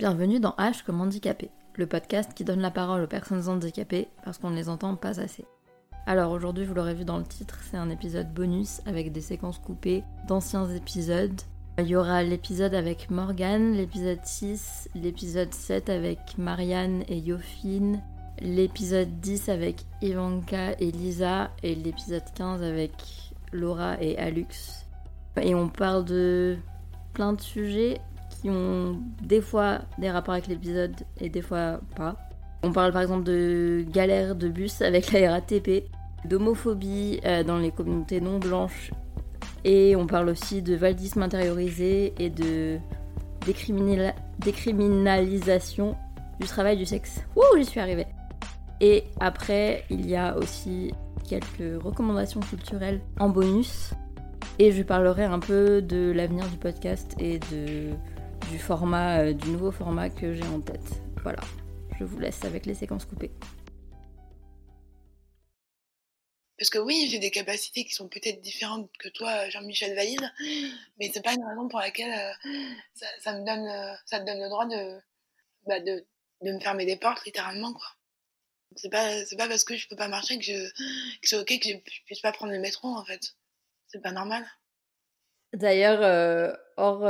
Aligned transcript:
Bienvenue 0.00 0.40
dans 0.40 0.54
H 0.56 0.82
comme 0.82 1.02
handicapé, 1.02 1.50
le 1.74 1.86
podcast 1.86 2.32
qui 2.32 2.42
donne 2.42 2.62
la 2.62 2.70
parole 2.70 3.02
aux 3.02 3.06
personnes 3.06 3.50
handicapées 3.50 4.08
parce 4.24 4.38
qu'on 4.38 4.48
ne 4.48 4.56
les 4.56 4.70
entend 4.70 4.96
pas 4.96 5.20
assez. 5.20 5.44
Alors 6.06 6.32
aujourd'hui, 6.32 6.64
vous 6.64 6.72
l'aurez 6.72 6.94
vu 6.94 7.04
dans 7.04 7.18
le 7.18 7.24
titre, 7.24 7.58
c'est 7.70 7.76
un 7.76 7.90
épisode 7.90 8.32
bonus 8.32 8.80
avec 8.86 9.12
des 9.12 9.20
séquences 9.20 9.58
coupées 9.58 10.02
d'anciens 10.26 10.66
épisodes. 10.70 11.38
Il 11.76 11.86
y 11.86 11.96
aura 11.96 12.22
l'épisode 12.22 12.72
avec 12.72 13.10
Morgane, 13.10 13.74
l'épisode 13.74 14.24
6, 14.24 14.88
l'épisode 14.94 15.52
7 15.52 15.90
avec 15.90 16.18
Marianne 16.38 17.04
et 17.06 17.18
Yofine, 17.18 18.02
l'épisode 18.40 19.20
10 19.20 19.50
avec 19.50 19.84
Ivanka 20.00 20.72
et 20.80 20.92
Lisa 20.92 21.50
et 21.62 21.74
l'épisode 21.74 22.24
15 22.34 22.62
avec 22.62 22.92
Laura 23.52 24.00
et 24.00 24.16
Alux. 24.16 24.86
Et 25.42 25.54
on 25.54 25.68
parle 25.68 26.06
de 26.06 26.56
plein 27.12 27.34
de 27.34 27.40
sujets 27.42 28.00
ont 28.48 29.00
des 29.22 29.40
fois 29.40 29.80
des 29.98 30.10
rapports 30.10 30.34
avec 30.34 30.46
l'épisode 30.46 30.94
et 31.20 31.28
des 31.28 31.42
fois 31.42 31.80
pas. 31.96 32.16
On 32.62 32.72
parle 32.72 32.92
par 32.92 33.02
exemple 33.02 33.24
de 33.24 33.84
galère 33.90 34.36
de 34.36 34.48
bus 34.48 34.82
avec 34.82 35.10
la 35.12 35.32
RATP, 35.32 35.86
d'homophobie 36.24 37.20
euh, 37.24 37.42
dans 37.42 37.58
les 37.58 37.72
communautés 37.72 38.20
non 38.20 38.38
blanches 38.38 38.92
et 39.64 39.96
on 39.96 40.06
parle 40.06 40.28
aussi 40.28 40.62
de 40.62 40.74
valdisme 40.74 41.22
intériorisé 41.22 42.14
et 42.18 42.30
de 42.30 42.78
décriminalisation 43.46 45.96
du 46.40 46.46
travail 46.46 46.76
du 46.76 46.86
sexe. 46.86 47.20
Ouh, 47.36 47.58
j'y 47.58 47.64
suis 47.64 47.80
arrivée. 47.80 48.06
Et 48.80 49.04
après, 49.20 49.84
il 49.90 50.08
y 50.08 50.16
a 50.16 50.36
aussi 50.38 50.92
quelques 51.28 51.82
recommandations 51.82 52.40
culturelles 52.40 53.00
en 53.18 53.28
bonus. 53.28 53.92
Et 54.58 54.72
je 54.72 54.82
parlerai 54.82 55.24
un 55.24 55.38
peu 55.38 55.82
de 55.82 56.12
l'avenir 56.14 56.46
du 56.48 56.56
podcast 56.56 57.14
et 57.18 57.38
de 57.38 57.90
du 58.48 58.58
format, 58.58 59.20
euh, 59.20 59.32
du 59.32 59.50
nouveau 59.50 59.70
format 59.70 60.10
que 60.10 60.34
j'ai 60.34 60.46
en 60.46 60.60
tête. 60.60 61.02
Voilà, 61.22 61.40
je 61.98 62.04
vous 62.04 62.18
laisse 62.18 62.44
avec 62.44 62.66
les 62.66 62.74
séquences 62.74 63.04
coupées. 63.04 63.30
Parce 66.58 66.68
que 66.70 66.78
oui, 66.78 67.08
j'ai 67.10 67.18
des 67.18 67.30
capacités 67.30 67.84
qui 67.84 67.94
sont 67.94 68.08
peut-être 68.08 68.40
différentes 68.42 68.90
que 68.98 69.08
toi, 69.08 69.48
Jean-Michel 69.48 69.94
Valide, 69.94 70.30
mais 70.98 71.10
c'est 71.12 71.22
pas 71.22 71.32
une 71.32 71.44
raison 71.44 71.68
pour 71.68 71.78
laquelle 71.78 72.12
euh, 72.12 73.02
ça, 73.20 73.32
me 73.32 73.46
donne, 73.46 73.66
euh, 73.66 73.94
ça 74.04 74.20
te 74.20 74.26
donne 74.26 74.40
le 74.40 74.48
droit 74.48 74.66
de, 74.66 75.00
bah 75.66 75.80
de, 75.80 76.04
de, 76.42 76.52
me 76.52 76.60
fermer 76.60 76.84
des 76.84 76.96
portes, 76.96 77.24
littéralement, 77.24 77.72
quoi. 77.72 77.86
C'est 78.76 78.90
pas, 78.90 79.24
c'est 79.24 79.36
pas 79.36 79.48
parce 79.48 79.64
que 79.64 79.74
je 79.74 79.88
peux 79.88 79.96
pas 79.96 80.08
marcher 80.08 80.38
que, 80.38 80.44
je, 80.44 80.52
que 80.52 81.28
c'est 81.28 81.38
ok 81.38 81.58
que 81.60 81.68
je, 81.68 82.02
puisse 82.04 82.20
pas 82.20 82.30
prendre 82.30 82.52
le 82.52 82.60
métro, 82.60 82.88
en 82.88 83.04
fait. 83.04 83.34
C'est 83.86 84.02
pas 84.02 84.12
normal. 84.12 84.46
D'ailleurs, 85.54 86.56
hors, 86.76 87.04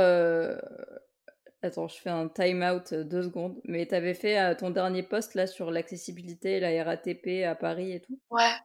Attends, 1.63 1.87
je 1.87 1.97
fais 1.99 2.09
un 2.09 2.27
time 2.27 2.63
out 2.63 2.91
euh, 2.91 3.03
deux 3.03 3.21
secondes. 3.21 3.61
Mais 3.65 3.85
t'avais 3.85 4.15
fait 4.15 4.39
euh, 4.39 4.55
ton 4.55 4.71
dernier 4.71 5.03
post 5.03 5.35
là 5.35 5.45
sur 5.45 5.69
l'accessibilité, 5.69 6.59
la 6.59 6.83
RATP 6.83 7.43
à 7.45 7.55
Paris 7.55 7.91
et 7.91 8.01
tout? 8.01 8.19
Ouais. 8.31 8.55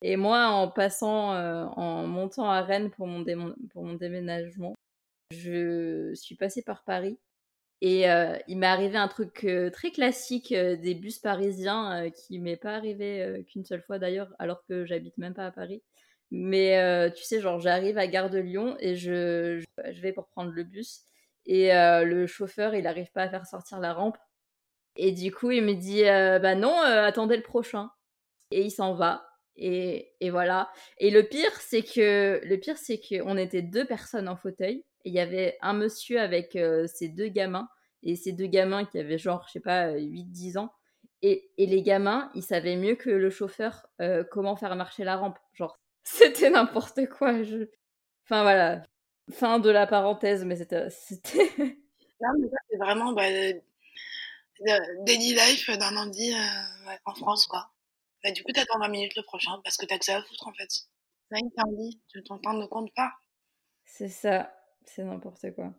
Et 0.00 0.16
moi, 0.16 0.48
en 0.48 0.68
passant, 0.68 1.34
euh, 1.34 1.64
en 1.76 2.06
montant 2.06 2.50
à 2.50 2.62
Rennes 2.62 2.90
pour 2.90 3.06
mon, 3.06 3.24
pour 3.70 3.84
mon 3.84 3.94
déménagement, 3.94 4.74
je 5.30 6.12
suis 6.14 6.36
passée 6.36 6.62
par 6.62 6.84
Paris. 6.84 7.18
Et 7.84 8.04
il 8.46 8.58
m'est 8.58 8.66
arrivé 8.68 8.96
un 8.96 9.08
truc 9.08 9.44
très 9.72 9.90
classique 9.90 10.54
des 10.54 10.94
bus 10.94 11.18
parisiens 11.18 12.10
qui 12.10 12.38
m'est 12.38 12.56
pas 12.56 12.76
arrivé 12.76 13.44
qu'une 13.48 13.64
seule 13.64 13.82
fois 13.82 13.98
d'ailleurs, 13.98 14.32
alors 14.38 14.64
que 14.68 14.84
j'habite 14.84 15.18
même 15.18 15.34
pas 15.34 15.46
à 15.46 15.50
Paris. 15.50 15.82
Mais 16.30 17.10
tu 17.16 17.24
sais, 17.24 17.40
genre, 17.40 17.58
j'arrive 17.58 17.98
à 17.98 18.06
Gare 18.06 18.30
de 18.30 18.38
Lyon 18.38 18.76
et 18.78 18.94
je, 18.94 19.64
je 19.90 20.00
vais 20.00 20.12
pour 20.12 20.28
prendre 20.28 20.52
le 20.52 20.62
bus 20.62 21.06
et 21.46 21.70
le 22.04 22.26
chauffeur 22.26 22.74
il 22.74 22.86
arrive 22.86 23.10
pas 23.12 23.22
à 23.22 23.28
faire 23.28 23.46
sortir 23.46 23.80
la 23.80 23.92
rampe 23.92 24.16
et 24.96 25.12
du 25.12 25.32
coup 25.32 25.50
il 25.50 25.64
me 25.64 25.74
dit 25.74 26.02
bah 26.04 26.54
non 26.54 26.76
attendez 26.80 27.36
le 27.36 27.42
prochain 27.42 27.90
et 28.50 28.62
il 28.62 28.70
s'en 28.70 28.94
va 28.94 29.26
et, 29.56 30.14
et, 30.20 30.30
voilà 30.30 30.70
et 30.98 31.10
le 31.10 31.24
pire 31.24 31.52
c'est 31.60 31.82
que 31.82 32.40
le 32.42 32.56
pire 32.58 32.78
c'est 32.78 32.98
que 32.98 33.22
on 33.22 33.36
était 33.36 33.62
deux 33.62 33.84
personnes 33.84 34.28
en 34.28 34.36
fauteuil 34.36 34.84
et 35.04 35.08
il 35.08 35.14
y 35.14 35.20
avait 35.20 35.58
un 35.60 35.72
monsieur 35.72 36.20
avec 36.20 36.58
ses 36.86 37.08
deux 37.08 37.28
gamins 37.28 37.68
et 38.02 38.16
ces 38.16 38.32
deux 38.32 38.46
gamins 38.46 38.84
qui 38.84 38.98
avaient 38.98 39.18
genre 39.18 39.44
je 39.48 39.52
sais 39.52 39.60
pas 39.60 39.92
8 39.92 40.24
10 40.24 40.56
ans 40.58 40.72
et, 41.22 41.50
et, 41.56 41.66
les 41.66 41.82
gamins 41.82 42.30
ils 42.34 42.42
savaient 42.42 42.76
mieux 42.76 42.96
que 42.96 43.10
le 43.10 43.30
chauffeur 43.30 43.86
comment 44.30 44.56
faire 44.56 44.74
marcher 44.76 45.04
la 45.04 45.16
rampe. 45.16 45.38
Genre 45.54 45.78
c'était 46.04 46.50
n'importe 46.50 47.06
quoi 47.06 47.32
enfin 48.24 48.42
voilà 48.42 48.82
Fin 49.32 49.58
de 49.58 49.70
la 49.70 49.86
parenthèse, 49.86 50.44
mais 50.44 50.56
c'était. 50.56 50.88
non, 52.20 52.32
mais 52.38 52.48
ça, 52.48 52.56
c'est 52.70 52.76
vraiment 52.76 53.12
bah, 53.12 53.28
daily 55.00 55.34
life 55.34 55.70
d'un 55.78 55.96
Andy 55.96 56.32
euh, 56.32 56.96
en 57.04 57.14
France, 57.14 57.46
quoi. 57.46 57.70
Bah, 58.22 58.30
du 58.30 58.42
coup, 58.44 58.52
t'attends 58.52 58.78
20 58.78 58.88
minutes 58.88 59.16
le 59.16 59.22
prochain 59.22 59.60
parce 59.64 59.76
que 59.76 59.86
t'as 59.86 59.98
que 59.98 60.04
ça 60.04 60.16
à 60.16 60.22
foutre, 60.22 60.46
en 60.46 60.52
fait. 60.52 60.68
C'est 61.30 61.38
Andy, 61.64 62.00
ton 62.26 62.38
temps 62.38 62.54
ne 62.54 62.66
compte 62.66 62.92
pas. 62.94 63.12
C'est 63.84 64.08
ça, 64.08 64.54
c'est 64.84 65.02
n'importe 65.02 65.54
quoi. 65.54 65.72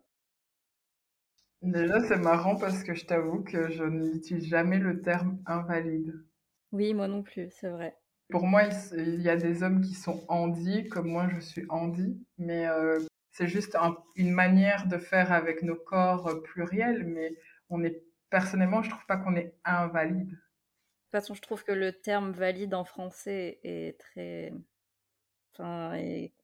Déjà, 1.62 2.00
c'est 2.00 2.18
marrant 2.18 2.56
parce 2.56 2.82
que 2.82 2.94
je 2.94 3.06
t'avoue 3.06 3.42
que 3.42 3.70
je 3.70 3.84
n'utilise 3.84 4.46
jamais 4.46 4.78
le 4.78 5.00
terme 5.00 5.38
invalide. 5.46 6.12
Oui, 6.72 6.92
moi 6.92 7.08
non 7.08 7.22
plus, 7.22 7.50
c'est 7.52 7.70
vrai. 7.70 7.96
Pour 8.30 8.44
moi, 8.46 8.64
il 8.92 9.22
y 9.22 9.28
a 9.28 9.36
des 9.36 9.62
hommes 9.62 9.80
qui 9.80 9.94
sont 9.94 10.24
Andy, 10.28 10.88
comme 10.88 11.08
moi 11.08 11.28
je 11.32 11.40
suis 11.40 11.64
Andy, 11.68 12.20
mais 12.36 12.66
euh, 12.66 12.98
c'est 13.34 13.48
juste 13.48 13.76
une 14.14 14.30
manière 14.30 14.86
de 14.86 14.96
faire 14.96 15.32
avec 15.32 15.62
nos 15.62 15.74
corps 15.74 16.28
euh, 16.28 16.40
pluriels, 16.40 17.04
mais 17.04 17.30
on 17.68 17.82
est 17.82 18.00
personnellement, 18.30 18.80
je 18.80 18.90
trouve 18.90 19.04
pas 19.06 19.16
qu'on 19.16 19.34
est 19.34 19.54
invalide. 19.64 20.30
De 20.30 20.34
toute 20.34 21.10
façon, 21.10 21.34
je 21.34 21.42
trouve 21.42 21.64
que 21.64 21.72
le 21.72 21.92
terme 21.92 22.30
valide 22.30 22.74
en 22.74 22.84
français 22.84 23.58
est 23.64 23.98
très. 23.98 24.52
Enfin, 25.52 25.96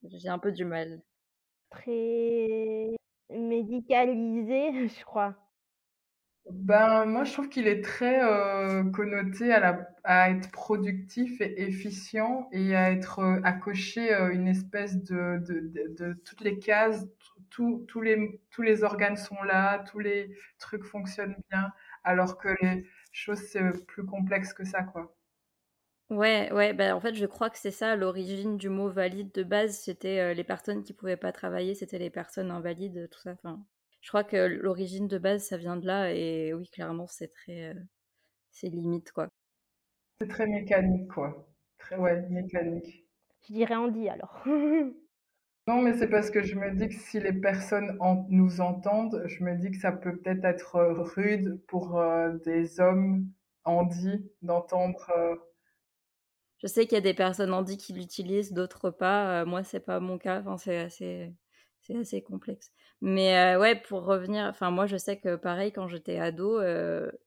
j'ai 0.03 0.29
un 0.29 0.39
peu 0.41 0.51
du 0.51 0.65
mal. 0.65 1.01
Très 1.71 2.97
médicalisé, 3.31 4.89
je 4.89 5.05
crois. 5.05 5.37
Ben, 6.53 7.05
moi, 7.07 7.25
je 7.25 7.33
trouve 7.33 7.49
qu'il 7.49 7.69
est 7.69 7.83
très 7.83 8.23
euh, 8.25 8.85
connoté 8.91 9.53
à, 9.53 10.31
être 10.31 10.51
productif 10.51 11.41
et 11.41 11.63
efficient 11.63 12.49
et 12.53 12.75
à 12.75 12.91
être 12.91 13.21
euh, 13.21 13.41
à 13.45 13.53
cocher 13.53 14.13
euh, 14.13 14.31
une 14.31 14.49
espèce 14.49 15.03
de, 15.03 15.41
toutes 16.25 16.41
les 16.41 16.59
cases, 16.59 17.07
tous 17.51 18.01
les, 18.03 18.85
organes 18.85 19.17
sont 19.17 19.43
là, 19.43 19.79
tous 19.91 20.01
les 20.01 20.37
trucs 20.59 20.85
fonctionnent 20.85 21.37
bien, 21.51 21.73
alors 22.05 22.37
que 22.39 22.49
les 22.63 22.87
choses, 23.13 23.43
c'est 23.51 23.87
plus 23.87 24.05
complexe 24.05 24.53
que 24.53 24.65
ça, 24.65 24.83
quoi. 24.83 25.15
Ouais, 26.11 26.53
ouais, 26.53 26.73
ben 26.73 26.93
en 26.95 27.01
fait, 27.01 27.15
je 27.15 27.27
crois 27.27 27.51
que 27.51 27.59
c'est 27.59 27.71
ça 27.71 27.95
l'origine 27.95 28.57
du 28.57 28.69
mot 28.69 28.89
valide 28.89 29.31
de 29.33 29.45
base, 29.45 29.79
c'était 29.79 30.35
les 30.35 30.45
personnes 30.45 30.83
qui 30.83 30.93
pouvaient 30.93 31.17
pas 31.17 31.31
travailler, 31.31 31.75
c'était 31.75 31.99
les 31.99 32.11
personnes 32.11 32.51
invalides, 32.51 33.09
tout 33.13 33.21
ça. 33.21 33.37
Je 34.01 34.09
crois 34.09 34.25
que 34.25 34.37
l'origine 34.37 35.09
de 35.09 35.19
base, 35.19 35.45
ça 35.45 35.57
vient 35.57 35.77
de 35.77 35.87
là. 35.87 36.13
Et 36.13 36.55
oui, 36.55 36.69
clairement, 36.71 37.07
c'est 37.07 37.33
très. 37.33 37.75
Euh, 37.75 37.81
c'est 38.51 38.69
limite, 38.69 39.13
quoi. 39.13 39.29
C'est 40.21 40.29
très 40.29 40.47
mécanique, 40.47 41.09
quoi. 41.09 41.47
Très, 41.79 41.97
ouais, 41.97 42.23
mécanique. 42.29 43.07
Je 43.47 43.53
dirais 43.53 43.77
Andy 43.77 44.09
alors. 44.09 44.43
non, 45.67 45.83
mais 45.83 45.97
c'est 45.97 46.09
parce 46.09 46.31
que 46.31 46.43
je 46.43 46.57
me 46.57 46.75
dis 46.75 46.89
que 46.89 46.95
si 46.95 47.21
les 47.21 47.33
personnes 47.33 47.99
nous 48.29 48.61
entendent, 48.61 49.23
je 49.27 49.45
me 49.45 49.57
dis 49.57 49.71
que 49.71 49.79
ça 49.79 49.93
peut 49.93 50.17
peut-être 50.17 50.45
être 50.45 50.77
euh, 50.77 51.03
rude 51.03 51.61
pour 51.69 51.99
euh, 51.99 52.33
des 52.45 52.81
hommes 52.81 53.27
Andy 53.65 54.31
d'entendre. 54.43 55.11
Je 56.59 56.67
sais 56.67 56.87
qu'il 56.87 56.97
y 56.97 56.99
a 56.99 57.03
des 57.03 57.15
personnes 57.15 57.53
Andy 57.55 57.77
qui 57.79 57.93
l'utilisent, 57.93 58.53
d'autres 58.53 58.91
pas. 58.91 59.45
moi, 59.45 59.63
c'est 59.63 59.81
pas 59.81 60.01
mon 60.01 60.19
cas. 60.19 60.41
Enfin, 60.41 60.59
c'est 60.59 60.79
assez 60.79 61.33
c'est 61.91 61.99
assez 61.99 62.23
complexe. 62.23 62.71
Mais 63.01 63.57
ouais, 63.57 63.77
pour 63.77 64.05
revenir, 64.05 64.45
enfin 64.45 64.71
moi 64.71 64.87
je 64.87 64.97
sais 64.97 65.19
que 65.19 65.37
pareil 65.37 65.73
quand 65.73 65.89
j'étais 65.89 66.19
ado, 66.19 66.61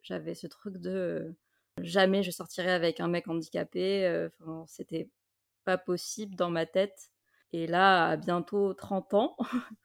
j'avais 0.03 0.35
ce 0.35 0.47
truc 0.47 0.77
de 0.77 1.35
jamais 1.81 2.23
je 2.23 2.31
sortirais 2.31 2.71
avec 2.71 2.99
un 2.99 3.07
mec 3.07 3.27
handicapé. 3.27 4.27
C'était 4.67 5.09
pas 5.65 5.77
possible 5.77 6.35
dans 6.35 6.49
ma 6.49 6.65
tête. 6.65 7.09
Et 7.53 7.67
là, 7.67 8.07
à 8.09 8.17
bientôt 8.17 8.73
30 8.73 9.13
ans, 9.13 9.37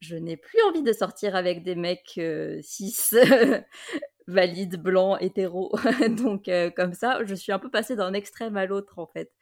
je 0.00 0.16
n'ai 0.16 0.36
plus 0.36 0.60
envie 0.68 0.82
de 0.82 0.92
sortir 0.92 1.36
avec 1.36 1.62
des 1.62 1.74
mecs 1.74 2.20
cis, 2.62 2.94
valides, 4.26 4.76
blancs, 4.82 5.18
hétéros. 5.20 5.72
Donc 6.18 6.50
comme 6.76 6.94
ça, 6.94 7.24
je 7.24 7.34
suis 7.34 7.52
un 7.52 7.58
peu 7.58 7.70
passée 7.70 7.96
d'un 7.96 8.14
extrême 8.14 8.56
à 8.56 8.66
l'autre 8.66 8.98
en 8.98 9.06
fait. 9.06 9.32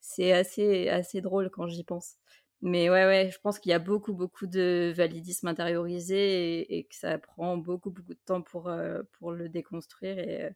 C'est 0.00 0.32
assez 0.32 0.88
assez 0.88 1.20
drôle 1.20 1.50
quand 1.50 1.66
j'y 1.66 1.84
pense. 1.84 2.16
Mais 2.62 2.90
ouais, 2.90 3.06
ouais, 3.06 3.30
je 3.32 3.38
pense 3.40 3.58
qu'il 3.58 3.70
y 3.70 3.72
a 3.74 3.78
beaucoup, 3.78 4.12
beaucoup 4.12 4.46
de 4.46 4.92
validisme 4.94 5.48
intériorisé 5.48 6.76
et, 6.78 6.84
que 6.84 6.94
ça 6.94 7.18
prend 7.18 7.56
beaucoup, 7.56 7.90
beaucoup 7.90 8.14
de 8.14 8.20
temps 8.26 8.42
pour, 8.42 8.68
euh, 8.68 9.02
pour 9.18 9.32
le 9.32 9.48
déconstruire. 9.48 10.18
Et, 10.18 10.50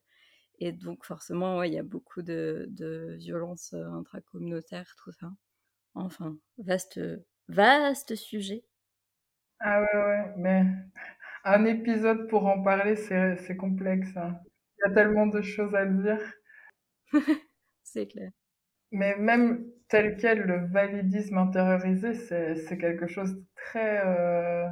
et 0.58 0.72
donc, 0.72 1.04
forcément, 1.04 1.58
ouais, 1.58 1.70
il 1.70 1.74
y 1.74 1.78
a 1.78 1.82
beaucoup 1.82 2.22
de, 2.22 2.66
de 2.70 3.16
violences 3.18 3.72
euh, 3.74 3.86
intracommunautaires, 3.92 4.94
tout 5.02 5.12
ça. 5.12 5.32
Enfin, 5.94 6.36
vaste, 6.58 7.00
vaste 7.48 8.14
sujet. 8.16 8.64
Ah 9.60 9.80
ouais, 9.80 9.98
ouais, 9.98 10.34
mais 10.36 10.64
Un 11.44 11.64
épisode 11.66 12.28
pour 12.28 12.46
en 12.46 12.62
parler, 12.62 12.96
c'est 12.96 13.36
c'est 13.38 13.56
complexe, 13.56 14.16
hein. 14.16 14.38
Il 14.78 14.88
y 14.88 14.92
a 14.92 14.94
tellement 14.94 15.26
de 15.26 15.42
choses 15.42 15.74
à 15.74 15.86
dire. 15.86 16.20
C'est 17.84 18.06
clair. 18.08 18.30
Mais 18.92 19.16
même 19.16 19.66
tel 19.94 20.16
quel, 20.16 20.40
le 20.40 20.66
validisme 20.66 21.38
intériorisé, 21.38 22.14
c'est 22.14 22.78
quelque 22.78 23.06
chose 23.06 23.36
de 23.36 23.44
très, 23.54 24.04
heu, 24.04 24.66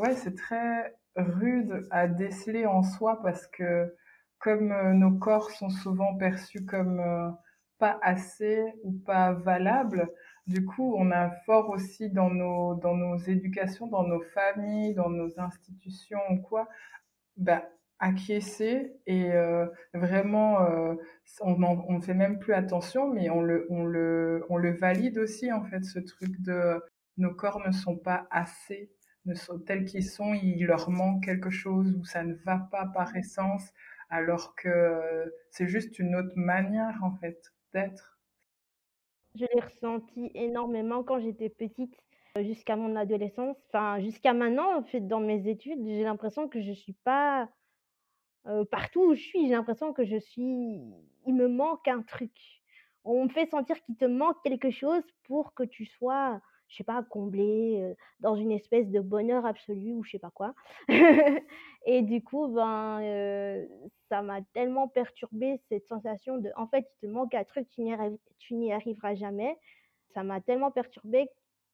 ouais, 0.00 0.14
c'est 0.16 0.34
très 0.36 0.94
rude 1.16 1.86
à 1.92 2.08
déceler 2.08 2.66
en 2.66 2.82
soi 2.82 3.22
parce 3.22 3.46
que 3.46 3.94
comme, 4.40 4.72
heu, 4.72 4.94
nos 4.94 5.12
corps 5.18 5.50
sont 5.52 5.70
souvent 5.70 6.16
perçus 6.16 6.64
comme, 6.66 7.00
heu, 7.00 7.30
pas 7.78 8.00
assez 8.02 8.60
ou 8.84 8.92
pas 9.06 9.32
valables, 9.32 10.10
du 10.48 10.64
coup, 10.66 10.94
on 10.98 11.12
a 11.12 11.30
fort 11.46 11.70
aussi 11.70 12.10
dans 12.10 12.30
nos 12.30 12.74
dans 12.74 12.96
nos 12.96 13.16
éducations, 13.18 13.86
dans 13.86 14.04
nos 14.04 14.22
familles, 14.34 14.94
dans 14.94 15.10
nos 15.10 15.38
institutions 15.40 16.20
ou 16.30 16.38
quoi, 16.42 16.68
bah, 17.36 17.64
acquiescer 18.00 19.00
et 19.06 19.30
heu, 19.32 19.70
vraiment, 19.94 20.60
heu, 20.62 20.98
on 21.40 21.62
on 21.62 22.00
fait 22.00 22.14
même 22.14 22.38
plus 22.38 22.54
attention, 22.54 23.08
mais 23.12 23.30
on 23.30 23.42
le 23.42 23.66
on 23.70 23.84
le 23.84 24.44
on 24.50 24.56
le 24.56 24.72
valide 24.72 25.18
aussi, 25.18 25.52
en 25.52 25.64
fait, 25.64 25.84
ce 25.84 25.98
truc 25.98 26.40
de 26.42 26.80
nos 27.16 27.34
corps 27.34 27.60
ne 27.66 27.72
sont 27.72 27.96
pas 27.98 28.26
assez, 28.30 28.92
ne 29.24 29.34
sont 29.34 29.58
tels 29.60 29.84
qu'ils 29.84 30.04
sont, 30.08 30.34
il 30.34 30.64
leur 30.66 30.90
manque 30.90 31.24
quelque 31.24 31.50
chose 31.50 31.94
ou 31.98 32.04
ça 32.04 32.22
ne 32.24 32.34
va 32.46 32.58
pas 32.70 32.86
par 32.94 33.16
essence, 33.16 33.72
alors 34.10 34.54
que 34.56 35.32
c'est 35.50 35.68
juste 35.68 35.98
une 35.98 36.14
autre 36.16 36.32
manière, 36.36 36.98
en 37.02 37.12
fait, 37.16 37.52
d'être. 37.74 38.18
Je 39.34 39.44
l'ai 39.54 39.60
ressenti 39.60 40.30
énormément 40.34 41.02
quand 41.04 41.20
j'étais 41.20 41.48
petite, 41.48 41.94
heu, 42.36 42.42
jusqu'à 42.42 42.76
mon 42.76 42.96
adolescence, 42.96 43.56
enfin 43.68 44.00
jusqu'à 44.00 44.32
maintenant 44.34 44.76
en 44.78 44.82
fait 44.84 45.00
dans 45.00 45.20
mes 45.20 45.48
études, 45.48 45.84
j'ai 45.86 46.02
l'impression 46.02 46.48
que 46.48 46.60
je 46.60 46.72
suis 46.72 46.92
pas, 46.94 47.48
partout 48.70 49.10
où 49.10 49.14
je 49.14 49.20
suis, 49.20 49.42
j'ai 49.46 49.54
l'impression 49.54 49.92
que 49.92 50.04
je 50.04 50.16
suis 50.16 50.80
il 51.26 51.34
me 51.34 51.48
manque 51.48 51.86
un 51.88 52.02
truc. 52.02 52.32
On 53.04 53.24
me 53.24 53.28
fait 53.28 53.46
sentir 53.50 53.80
qu'il 53.82 53.96
te 53.96 54.04
manque 54.04 54.42
quelque 54.42 54.70
chose 54.70 55.02
pour 55.24 55.54
que 55.54 55.62
tu 55.62 55.84
sois, 55.86 56.40
je 56.68 56.76
sais 56.76 56.84
pas, 56.84 57.02
comblé, 57.02 57.94
dans 58.20 58.34
une 58.34 58.50
espèce 58.50 58.88
de 58.88 59.00
bonheur 59.00 59.46
absolu 59.46 59.92
ou 59.92 60.02
je 60.04 60.12
sais 60.12 60.18
pas 60.18 60.30
quoi. 60.30 60.54
Et 61.86 62.02
du 62.02 62.22
coup, 62.22 62.48
ben, 62.48 63.66
ça 64.08 64.22
m'a 64.22 64.42
tellement 64.52 64.88
perturbée 64.88 65.60
cette 65.68 65.86
sensation 65.86 66.38
de 66.38 66.50
en 66.56 66.66
fait, 66.66 66.86
il 67.02 67.08
te 67.08 67.12
manque 67.12 67.34
un 67.34 67.44
truc, 67.44 67.68
tu 67.70 67.82
n'y 68.54 68.72
arriveras 68.72 69.14
jamais. 69.14 69.56
Ça 70.14 70.22
m'a 70.22 70.40
tellement 70.40 70.70
perturbée 70.70 71.28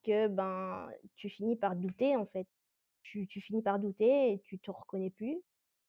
que, 0.04 0.28
ben, 0.28 0.88
tu 1.16 1.28
finis 1.30 1.56
par 1.56 1.76
douter 1.76 2.16
en 2.16 2.26
fait. 2.26 2.46
Tu 3.02 3.26
tu 3.28 3.40
finis 3.40 3.62
par 3.62 3.78
douter 3.78 4.32
et 4.32 4.40
tu 4.40 4.58
te 4.58 4.70
reconnais 4.70 5.10
plus 5.10 5.38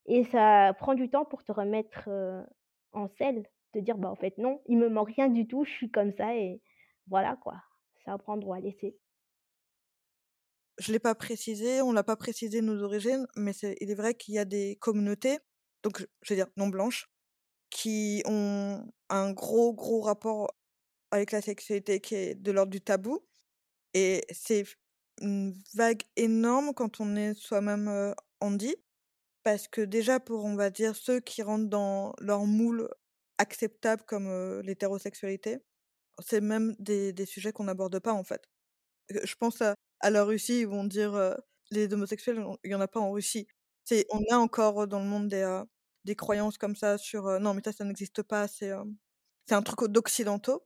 et 0.06 0.24
ça 0.26 0.74
prend 0.80 0.94
du 0.96 1.10
temps 1.10 1.26
pour 1.26 1.44
te 1.44 1.52
remettre, 1.52 2.10
en 2.94 3.08
selle, 3.10 3.46
te 3.74 3.80
dire: 3.80 3.98
«Bah, 3.98 4.10
en 4.12 4.16
fait 4.16 4.38
non, 4.38 4.62
il 4.68 4.78
me 4.78 4.90
manque 4.90 5.12
rien 5.16 5.30
du 5.30 5.48
tout, 5.48 5.66
je 5.66 5.72
suis 5.72 5.92
comme 5.92 6.12
ça 6.14 6.36
et 6.36 6.62
voilà 7.08 7.36
quoi, 7.38 7.56
c'est 8.04 8.12
à 8.12 8.18
prendre 8.18 8.54
à 8.54 8.60
laisser». 8.60 8.98
Je 10.78 10.92
l'ai 10.92 11.00
pas 11.00 11.16
précisé, 11.16 11.82
on 11.82 11.94
l'a 11.94 12.04
pas 12.04 12.18
précisé 12.18 12.62
nos 12.62 12.82
origines, 12.84 13.28
mais 13.38 13.54
il 13.80 13.90
est 13.92 13.96
vrai 13.96 14.14
qu'il 14.14 14.34
y 14.34 14.40
a 14.40 14.46
des 14.46 14.76
communautés, 14.82 15.40
donc 15.84 16.06
je 16.22 16.34
veux 16.34 16.38
dire 16.38 16.48
non 16.58 16.68
blanches, 16.68 17.08
qui 17.72 18.24
ont 18.26 18.86
un 19.10 19.34
gros, 19.34 19.74
gros 19.74 20.02
rapport 20.02 20.56
avec 21.12 21.32
la 21.32 21.42
sexualité 21.42 22.02
qui 22.02 22.16
est 22.16 22.36
de 22.36 22.52
l'ordre 22.52 22.72
du 22.72 22.82
tabou 22.82 23.22
et 23.96 24.26
c'est 24.32 24.66
une 25.22 25.56
vague 25.76 26.04
énorme 26.18 26.74
quand 26.76 27.02
on 27.02 27.16
est 27.18 27.34
soi-même, 27.36 27.90
heu, 27.90 28.16
handi. 28.42 28.76
Parce 29.46 29.68
que 29.68 29.82
déjà 29.82 30.20
pour, 30.20 30.44
on 30.44 30.56
va 30.56 30.72
dire, 30.72 30.96
ceux 30.96 31.20
qui 31.20 31.44
rentrent 31.44 31.70
dans 31.70 32.16
leur 32.20 32.46
moule 32.48 32.90
acceptable 33.38 34.02
comme, 34.08 34.28
heu, 34.28 34.62
l'hétérosexualité, 34.64 35.60
c'est 36.20 36.42
même 36.42 36.76
des 36.80 37.26
sujets 37.28 37.52
qu'on 37.54 37.66
n'aborde 37.66 38.00
pas 38.00 38.14
en 38.14 38.24
fait. 38.24 38.44
Je 39.12 39.36
pense 39.36 39.62
à 39.64 39.76
la 40.12 40.24
Russie, 40.26 40.62
ils 40.62 40.68
vont 40.68 40.86
dire, 40.86 41.36
«Les 41.72 41.94
homosexuels, 41.94 42.44
il 42.66 42.72
y 42.72 42.76
en 42.76 42.82
a 42.82 42.88
pas 42.90 43.00
en 43.02 43.12
Russie». 43.12 43.48
C'est 43.86 44.06
on 44.12 44.22
a 44.32 44.38
encore 44.38 44.88
dans 44.88 45.00
le 45.00 45.06
monde 45.08 45.30
des, 45.30 45.62
des 46.06 46.16
croyances 46.16 46.58
comme 46.58 46.76
ça 46.76 46.98
sur, 46.98 47.40
«Non 47.42 47.54
mais 47.56 47.62
ça, 47.66 47.74
ça 47.74 47.86
n'existe 47.86 48.24
pas, 48.24 48.48
c'est, 48.48 48.72
c'est 49.48 49.56
un 49.56 49.64
truc 49.64 49.90
d'occidentaux». 49.92 50.66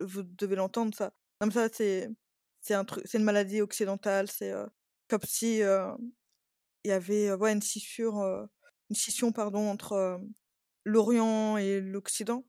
Vous 0.00 0.22
devez 0.24 0.56
l'entendre 0.56 0.94
ça. 0.94 1.12
Comme 1.40 1.52
ça, 1.52 1.68
c'est 1.72 2.08
c'est 2.62 2.74
un 2.74 2.84
truc 2.86 3.04
c'est 3.06 3.18
une 3.18 3.24
maladie 3.24 3.62
occidentale, 3.62 4.28
c'est, 4.30 4.52
comme 5.08 5.20
si, 5.24 5.62
il 6.84 6.88
y 6.88 6.92
avait, 6.92 7.32
ouais 7.32 7.52
une 7.52 7.62
scissure, 7.62 8.48
une 8.90 8.96
scission 8.96 9.32
pardon 9.32 9.68
entre, 9.68 10.20
l'Orient 10.84 11.56
et 11.58 11.80
l'Occident. 11.80 12.44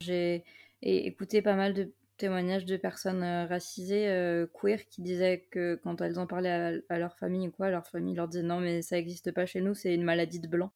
J'ai 0.00 0.44
écouté 0.80 1.42
pas 1.42 1.56
mal 1.56 1.74
de 1.74 1.92
témoignages 2.18 2.64
de 2.64 2.76
personnes, 2.76 3.22
racisées, 3.22 4.46
queer 4.54 4.86
qui 4.88 5.02
disaient 5.02 5.48
que 5.50 5.80
quand 5.82 6.00
elles 6.00 6.18
en 6.18 6.26
parlaient 6.26 6.82
à 6.88 6.94
à 6.94 6.98
leur 6.98 7.16
famille 7.18 7.48
ou 7.48 7.50
quoi, 7.50 7.70
leur 7.70 7.86
famille 7.86 8.14
leur 8.14 8.28
disait: 8.28 8.42
«Non 8.44 8.60
mais 8.60 8.82
ça 8.82 8.98
existe 8.98 9.32
pas 9.32 9.46
chez 9.46 9.60
nous, 9.60 9.74
c'est 9.74 9.94
une 9.94 10.04
maladie 10.04 10.40
de 10.40 10.48
blancs». 10.48 10.70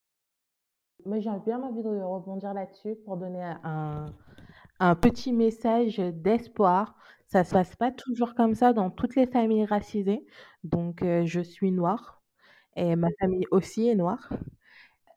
Moi, 1.05 1.20
j'ai 1.20 1.31
bien 1.44 1.62
envie 1.62 1.82
de 1.82 1.88
rebondir 1.88 2.52
là-dessus 2.55 2.97
pour 3.05 3.17
donner 3.17 3.44
un 3.62 4.06
un 4.79 4.94
petit 4.94 5.32
message 5.32 5.99
d'espoir. 5.99 6.97
Ça 7.26 7.44
se 7.44 7.52
passe 7.52 7.76
pas 7.76 7.93
toujours 7.93 8.35
comme 8.35 8.55
ça 8.55 8.73
dans 8.73 8.91
toutes 8.91 9.17
les 9.17 9.26
familles 9.26 9.64
racisées. 9.64 10.26
Donc, 10.64 11.02
je 11.02 11.41
suis 11.41 11.70
noire 11.73 12.15
et 12.76 12.96
ma 12.96 13.08
famille 13.20 13.46
aussi 13.50 13.88
est 13.88 13.94
noire. 13.96 14.28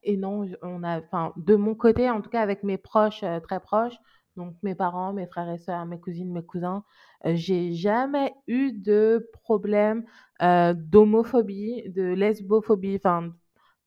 Et 0.03 0.17
non, 0.17 0.47
on 0.61 0.83
a 0.83 0.99
enfin, 0.99 1.33
de 1.37 1.55
mon 1.55 1.75
côté, 1.75 2.09
en 2.09 2.21
tout 2.21 2.29
cas 2.29 2.41
avec 2.41 2.63
mes 2.63 2.77
proches, 2.77 3.23
heu, 3.23 3.41
très 3.41 3.59
proches, 3.59 3.97
donc 4.37 4.55
mes 4.63 4.75
parents, 4.75 5.13
mes 5.13 5.27
frères 5.27 5.49
et 5.49 5.57
sœurs, 5.57 5.85
mes 5.85 5.99
cousines, 5.99 6.31
mes 6.31 6.43
cousins, 6.45 6.83
heu, 7.25 7.35
j'ai 7.35 7.73
jamais 7.73 8.33
eu 8.47 8.71
de 8.71 9.29
problème, 9.43 10.05
heu, 10.41 10.73
d'homophobie, 10.75 11.83
de 11.89 12.03
lesbophobie, 12.03 12.95
enfin, 12.97 13.31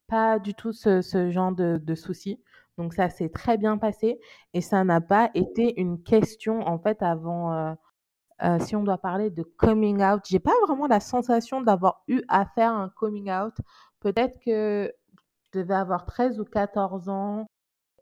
pas 0.09 0.39
du 0.39 0.55
tout 0.55 0.73
ce 0.73 1.03
ce 1.03 1.31
genre 1.31 1.53
de 1.53 1.79
de 1.83 1.95
soucis. 1.95 2.41
Donc 2.79 2.95
ça 2.95 3.09
s'est 3.11 3.29
très 3.31 3.59
bien 3.59 3.79
passé 3.79 4.19
et 4.55 4.61
ça 4.63 4.85
n'a 4.85 5.01
pas 5.01 5.31
été 5.35 5.81
une 5.81 6.03
question, 6.03 6.61
en 6.67 6.79
fait, 6.79 7.03
avant, 7.03 7.77
heu, 8.45 8.59
si 8.61 8.77
on 8.77 8.83
doit 8.85 8.99
parler 8.99 9.31
de 9.31 9.43
coming 9.43 10.03
out, 10.03 10.23
j'ai 10.29 10.39
pas 10.41 10.53
vraiment 10.67 10.87
la 10.87 11.01
sensation 11.01 11.61
d'avoir 11.63 12.03
eu 12.09 12.23
à 12.29 12.47
faire 12.47 12.73
un 12.73 12.89
coming 12.91 13.31
out. 13.31 13.55
Peut-être 14.01 14.39
que 14.45 14.93
je 15.53 15.61
devais 15.61 15.75
avoir 15.75 16.07
13 16.07 16.41
ou 16.41 16.45
14 16.45 17.09
ans 17.09 17.47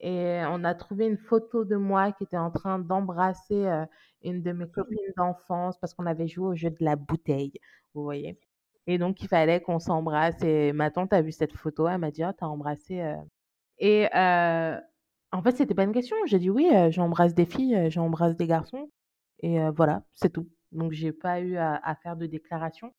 et 0.01 0.43
on 0.49 0.65
a 0.65 0.75
trouvé 0.75 1.07
une 1.07 1.19
photo 1.19 1.65
de 1.65 1.77
moi 1.77 2.13
qui 2.13 2.25
était 2.25 2.39
en 2.39 2.51
train 2.51 2.79
d'embrasser, 2.79 3.67
heu, 3.67 3.87
une 4.23 4.43
de 4.43 4.53
mes 4.53 4.69
copines 4.69 5.13
d'enfance 5.17 5.79
parce 5.79 5.95
qu'on 5.95 6.07
avait 6.07 6.29
joué 6.29 6.47
au 6.49 6.55
jeu 6.57 6.71
de 6.71 6.77
la 6.85 6.97
bouteille, 6.97 7.53
vous 7.95 8.03
voyez? 8.05 8.39
Et 8.87 8.99
donc 8.99 9.23
il 9.23 9.29
fallait 9.29 9.61
qu'on 9.63 9.79
s'embrasse 9.79 10.43
et 10.43 10.73
ma 10.73 10.91
tante 10.91 11.13
a 11.13 11.23
vu 11.23 11.33
cette 11.33 11.55
photo, 11.57 11.89
elle 11.89 11.99
m'a 11.99 12.11
dit: 12.11 12.23
«Ah, 12.25 12.35
tu 12.37 12.45
as 12.45 12.49
embrassé, 12.49 13.01
heu» 13.03 13.17
et 13.79 14.09
en 15.33 15.43
fait, 15.43 15.57
c'était 15.57 15.75
pas 15.75 15.85
une 15.85 15.93
question. 15.93 16.17
J'ai 16.27 16.39
dit: 16.39 16.51
«Oui, 16.51 16.69
j'embrasse 16.91 17.35
des 17.35 17.47
filles, 17.47 17.91
j'embrasse 17.91 18.37
des 18.37 18.47
garçons» 18.47 18.91
et 19.43 19.59
heu, 19.61 19.71
voilà, 19.77 20.03
c'est 20.15 20.33
tout. 20.33 20.49
Donc 20.73 20.93
j'ai 20.93 21.13
pas 21.13 21.41
eu 21.41 21.57
à 21.57 21.97
faire 22.03 22.17
de 22.17 22.27
déclaration. 22.27 22.93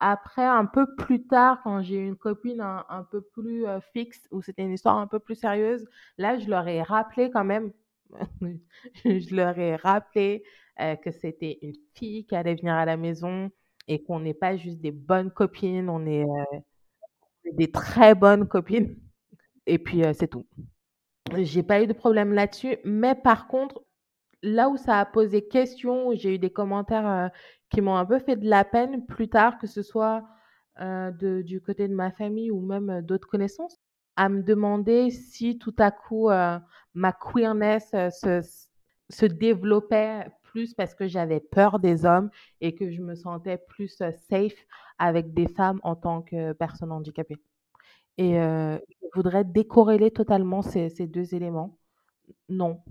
Après, 0.00 0.44
un 0.44 0.66
peu 0.66 0.86
plus 0.96 1.26
tard, 1.26 1.60
quand 1.64 1.82
j'ai 1.82 1.96
une 1.98 2.16
copine 2.16 2.60
un 2.60 3.04
peu 3.10 3.20
plus, 3.22 3.66
heu, 3.66 3.80
fixe, 3.92 4.28
où 4.30 4.42
c'était 4.42 4.62
une 4.62 4.72
histoire 4.72 4.98
un 4.98 5.08
peu 5.08 5.18
plus 5.18 5.34
sérieuse, 5.36 5.86
là, 6.18 6.38
je 6.38 6.48
leur 6.48 6.68
ai 6.68 6.82
rappelé 6.82 7.30
quand 7.30 7.44
même, 7.44 7.72
je 9.04 9.34
leur 9.34 9.58
ai 9.58 9.76
rappelé, 9.76 10.44
heu, 10.80 10.96
que 11.04 11.10
c'était 11.10 11.58
une 11.62 11.74
fille 11.94 12.26
qui 12.26 12.36
allait 12.36 12.54
venir 12.56 12.74
à 12.74 12.84
la 12.86 12.96
maison 12.96 13.50
et 13.88 14.02
qu'on 14.04 14.20
n'est 14.20 14.34
pas 14.34 14.56
juste 14.56 14.80
des 14.80 14.92
bonnes 14.92 15.30
copines, 15.32 15.88
on 15.90 16.06
est, 16.06 16.26
des 17.52 17.70
très 17.70 18.14
bonnes 18.14 18.46
copines 18.46 18.96
et 19.66 19.78
puis, 19.78 20.02
c'est 20.14 20.28
tout. 20.28 20.46
J'ai 21.38 21.62
pas 21.62 21.82
eu 21.82 21.86
de 21.88 21.92
problème 21.94 22.34
là-dessus, 22.34 22.78
mais 22.84 23.14
par 23.14 23.48
contre, 23.48 23.82
là 24.42 24.68
où 24.68 24.76
ça 24.76 24.98
a 25.00 25.06
posé 25.06 25.46
question, 25.48 26.12
j'ai 26.14 26.34
eu 26.36 26.38
des 26.38 26.50
commentaires, 26.50 27.06
heu, 27.08 27.30
qui 27.70 27.80
m'ont 27.80 27.96
un 27.96 28.04
peu 28.06 28.18
fait 28.18 28.36
de 28.36 28.48
la 28.48 28.64
peine 28.64 29.04
plus 29.06 29.28
tard, 29.28 29.58
que 29.58 29.66
ce 29.66 29.82
soit, 29.82 30.24
de 30.80 31.42
du 31.42 31.60
côté 31.60 31.88
de 31.88 31.94
ma 31.94 32.10
famille 32.12 32.50
ou 32.52 32.60
même, 32.60 32.90
heu, 32.90 33.02
d'autres 33.02 33.28
connaissances, 33.28 33.78
à 34.16 34.28
me 34.28 34.42
demander 34.42 35.10
si 35.10 35.58
tout 35.58 35.74
à 35.78 35.90
coup, 35.90 36.28
ma 36.94 37.12
queerness, 37.12 37.90
se 39.10 39.26
développait 39.26 40.26
plus 40.42 40.74
parce 40.74 40.94
que 40.94 41.06
j'avais 41.08 41.40
peur 41.40 41.78
des 41.78 42.04
hommes 42.06 42.30
et 42.60 42.74
que 42.74 42.90
je 42.90 43.00
me 43.02 43.14
sentais 43.14 43.58
plus, 43.58 43.88
safe 44.28 44.54
avec 44.98 45.32
des 45.34 45.48
femmes 45.48 45.80
en 45.82 45.94
tant 45.96 46.22
que 46.22 46.52
personne 46.52 46.92
handicapée. 46.92 47.36
Et 48.18 48.34
je 48.34 48.80
voudrais 49.14 49.44
décorréler 49.44 50.10
totalement 50.10 50.62
ces 50.62 50.90
2 51.08 51.34
éléments. 51.34 51.78
Non, 52.48 52.82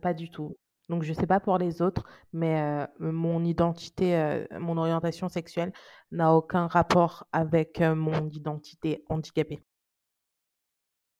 pas 0.00 0.14
du 0.14 0.30
tout. 0.30 0.56
Donc 0.88 1.02
je 1.02 1.12
sais 1.14 1.26
pas 1.26 1.40
pour 1.40 1.56
les 1.58 1.80
autres, 1.80 2.04
mais 2.32 2.86
mon 2.98 3.42
identité, 3.44 4.44
mon 4.52 4.76
orientation 4.76 5.28
sexuelle 5.28 5.72
n'a 6.10 6.34
aucun 6.34 6.66
rapport 6.66 7.26
avec 7.32 7.80
mon 7.80 8.28
identité 8.28 9.02
handicapée. 9.08 9.62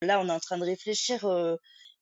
Là, 0.02 0.20
on 0.20 0.28
est 0.28 0.32
en 0.32 0.40
train 0.40 0.58
de 0.58 0.64
réfléchir. 0.64 1.20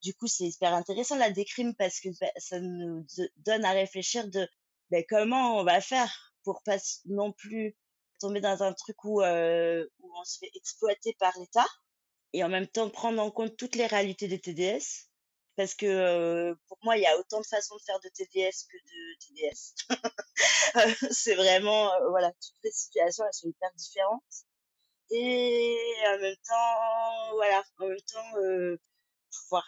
du 0.03 0.15
coup, 0.15 0.27
c'est 0.27 0.45
hyper 0.45 0.75
intéressant 0.75 1.17
la 1.17 1.31
décrime 1.31 1.75
parce 1.77 2.01
que 2.01 2.09
bah, 2.21 2.33
ça 2.37 2.59
nous 2.59 3.07
donne 3.39 3.65
à 3.65 3.71
réfléchir 3.71 4.29
de 4.29 4.49
ben, 4.91 5.05
comment 5.09 5.59
on 5.59 5.65
va 5.65 5.81
faire 5.81 6.13
pour 6.43 6.63
pas 6.65 6.79
non 7.07 7.33
plus 7.33 7.77
tomber 8.19 8.41
dans 8.41 8.63
un 8.63 8.73
truc 8.73 9.05
où 9.05 9.23
on 9.23 10.25
se 10.25 10.39
fait 10.39 10.51
exploiter 10.57 11.17
par 11.21 11.33
l'État 11.39 11.67
et 12.33 12.43
en 12.43 12.49
même 12.49 12.67
temps 12.67 12.91
prendre 12.91 13.23
en 13.23 13.31
compte 13.31 13.57
toutes 13.57 13.77
les 13.77 13.87
réalités 13.87 14.29
des 14.29 14.41
TDS 14.41 15.12
parce 15.57 15.75
que 15.75 16.55
pour 16.69 16.79
moi, 16.83 16.97
il 16.97 17.03
y 17.03 17.07
a 17.07 17.19
autant 17.19 17.41
de 17.41 17.47
façons 17.47 17.77
de 17.77 17.83
faire 17.83 18.01
de 18.01 18.09
TDS 18.09 18.67
que 18.71 18.77
de 18.77 19.19
TDS. 19.21 19.75
c'est 21.13 21.35
vraiment, 21.35 21.91
voilà, 22.11 22.31
toutes 22.33 22.65
les 22.65 22.71
situations, 22.71 23.25
elles 23.27 23.35
sont 23.35 23.49
hyper 23.49 23.71
différentes. 23.75 24.23
Et 25.11 25.77
en 26.07 26.19
même 26.19 26.37
temps, 26.37 27.35
voilà, 27.35 27.63
en 27.79 27.87
même 27.87 28.01
temps, 28.01 28.79
pouvoir 29.31 29.65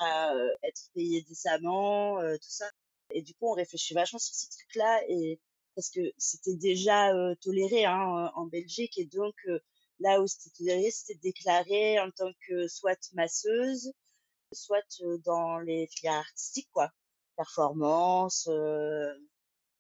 être 0.62 0.82
payé 0.94 1.22
décemment, 1.22 2.20
tout 2.36 2.50
ça. 2.50 2.70
Et 3.10 3.22
du 3.22 3.34
coup, 3.34 3.50
on 3.50 3.54
réfléchit 3.54 3.94
vachement 3.94 4.18
sur 4.18 4.34
ces 4.34 4.48
trucs-là 4.48 5.02
et 5.08 5.40
parce 5.74 5.90
que 5.90 6.00
c'était 6.16 6.56
déjà 6.56 7.10
toléré 7.42 7.84
hein, 7.84 8.30
en 8.34 8.46
Belgique 8.46 8.96
et 8.98 9.06
donc 9.06 9.34
là 10.00 10.20
où 10.20 10.26
c'était 10.26 10.50
toléré, 10.56 10.90
c'était 10.90 11.18
déclaré 11.20 12.00
en 12.00 12.10
tant 12.10 12.30
que 12.46 12.68
soit 12.68 12.98
masseuse, 13.14 13.92
soit 14.54 15.02
dans 15.25 15.58
les 15.58 15.87
filières 15.88 16.18
artistiques, 16.18 16.70
quoi. 16.73 16.90
Performance, 17.37 18.49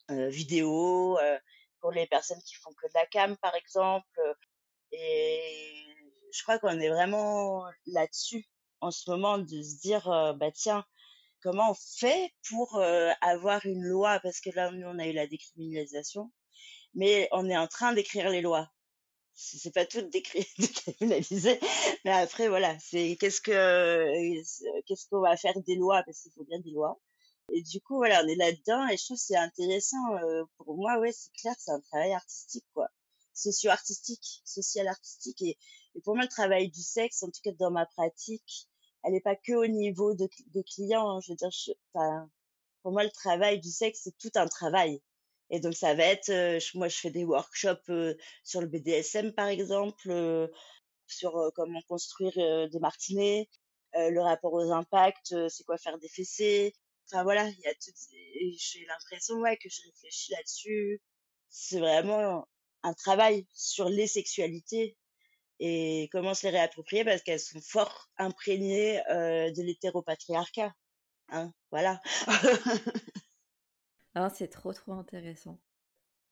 vidéo, 0.08 1.18
pour 1.80 1.92
les 1.92 2.06
personnes 2.06 2.42
qui 2.44 2.54
font 2.56 2.72
que 2.72 2.86
de 2.86 2.92
la 2.94 3.06
cam, 3.06 3.36
par 3.38 3.54
exemple. 3.54 4.20
Et 4.92 5.84
je 6.32 6.42
crois 6.42 6.58
qu'on 6.58 6.80
est 6.80 6.88
vraiment 6.88 7.64
là-dessus 7.86 8.46
en 8.80 8.90
ce 8.90 9.10
moment 9.10 9.38
de 9.38 9.62
se 9.62 9.80
dire, 9.80 10.34
bah 10.38 10.50
tiens, 10.52 10.84
comment 11.42 11.70
on 11.70 11.74
fait 11.74 12.32
pour 12.48 12.80
avoir 13.20 13.64
une 13.66 13.84
loi? 13.84 14.18
Parce 14.20 14.40
que 14.40 14.50
là, 14.50 14.70
nous, 14.70 14.86
on 14.86 14.98
a 14.98 15.06
eu 15.06 15.12
la 15.12 15.26
décriminalisation, 15.26 16.32
mais 16.94 17.28
on 17.32 17.48
est 17.48 17.56
en 17.56 17.68
train 17.68 17.92
d'écrire 17.92 18.30
les 18.30 18.40
lois 18.40 18.68
c'est 19.34 19.74
pas 19.74 19.84
tout 19.84 20.02
décriminalisé, 20.02 21.58
mais 22.04 22.12
après 22.12 22.48
voilà, 22.48 22.78
c'est 22.78 23.16
qu'est-ce 23.16 23.40
que 23.40 23.52
qu'est-ce 24.86 25.08
qu'on 25.08 25.20
va 25.20 25.36
faire 25.36 25.58
des 25.66 25.74
lois 25.74 26.02
parce 26.04 26.20
qu'il 26.22 26.32
faut 26.32 26.44
bien 26.44 26.60
des 26.60 26.70
lois. 26.70 27.00
Et 27.52 27.62
du 27.62 27.80
coup 27.80 27.96
voilà, 27.96 28.22
on 28.24 28.28
est 28.28 28.36
là-dedans 28.36 28.88
et 28.88 28.96
je 28.96 29.04
trouve 29.04 29.18
c'est 29.18 29.36
intéressant 29.36 30.14
euh, 30.22 30.44
pour 30.56 30.76
moi 30.76 30.98
ouais, 31.00 31.12
c'est 31.12 31.32
clair, 31.32 31.54
c'est 31.58 31.72
un 31.72 31.80
travail 31.80 32.12
artistique 32.12 32.64
quoi, 32.74 32.88
socio-artistique, 33.34 34.42
social 34.44 34.88
artistique 34.88 35.42
et, 35.42 35.58
et 35.94 36.00
pour 36.02 36.14
moi 36.14 36.24
le 36.24 36.30
travail 36.30 36.70
du 36.70 36.82
sexe 36.82 37.22
en 37.22 37.28
tout 37.28 37.40
cas 37.42 37.52
dans 37.58 37.70
ma 37.70 37.86
pratique, 37.86 38.68
elle 39.02 39.14
est 39.14 39.20
pas 39.20 39.36
que 39.36 39.52
au 39.52 39.66
niveau 39.66 40.14
de, 40.14 40.28
des 40.46 40.64
clients, 40.64 41.10
hein, 41.10 41.20
je 41.20 41.32
veux 41.32 41.36
dire 41.36 41.50
enfin 41.92 42.30
pour 42.82 42.92
moi 42.92 43.04
le 43.04 43.10
travail 43.10 43.60
du 43.60 43.70
sexe 43.70 44.02
c'est 44.04 44.16
tout 44.16 44.32
un 44.36 44.46
travail 44.46 45.02
et 45.54 45.60
donc 45.60 45.74
ça 45.74 45.94
va 45.94 46.04
être, 46.04 46.32
moi 46.74 46.88
je 46.88 46.96
fais 46.96 47.10
des 47.10 47.24
workshops 47.24 47.92
sur 48.42 48.60
le 48.60 48.66
BDSM 48.66 49.32
par 49.32 49.46
exemple, 49.46 50.50
sur 51.06 51.52
comment 51.54 51.80
construire 51.82 52.68
des 52.68 52.78
martinets, 52.80 53.48
le 53.94 54.20
rapport 54.20 54.52
aux 54.52 54.72
impacts, 54.72 55.34
c'est 55.48 55.64
quoi 55.64 55.78
faire 55.78 55.98
des 55.98 56.08
fessées. 56.08 56.74
Enfin 57.06 57.22
voilà, 57.22 57.48
il 57.48 57.60
y 57.60 57.68
a. 57.68 57.72
J'ai 58.58 58.84
l'impression 58.86 59.36
ouais 59.36 59.56
que 59.58 59.68
je 59.68 59.80
réfléchis 59.86 60.32
là-dessus. 60.32 61.00
C'est 61.50 61.78
vraiment 61.78 62.48
un 62.82 62.94
travail 62.94 63.46
sur 63.52 63.88
les 63.88 64.08
sexualités 64.08 64.96
et 65.60 66.08
comment 66.10 66.34
se 66.34 66.46
les 66.46 66.50
réapproprier 66.50 67.04
parce 67.04 67.22
qu'elles 67.22 67.38
sont 67.38 67.60
fort 67.60 68.08
imprégnées 68.18 69.00
de 69.08 69.62
l'hétéropatriarcat. 69.62 70.72
Hein, 71.28 71.52
voilà. 71.70 72.00
Ah, 74.14 74.30
c'est 74.30 74.48
trop, 74.48 74.72
trop 74.72 74.92
intéressant. 74.92 75.58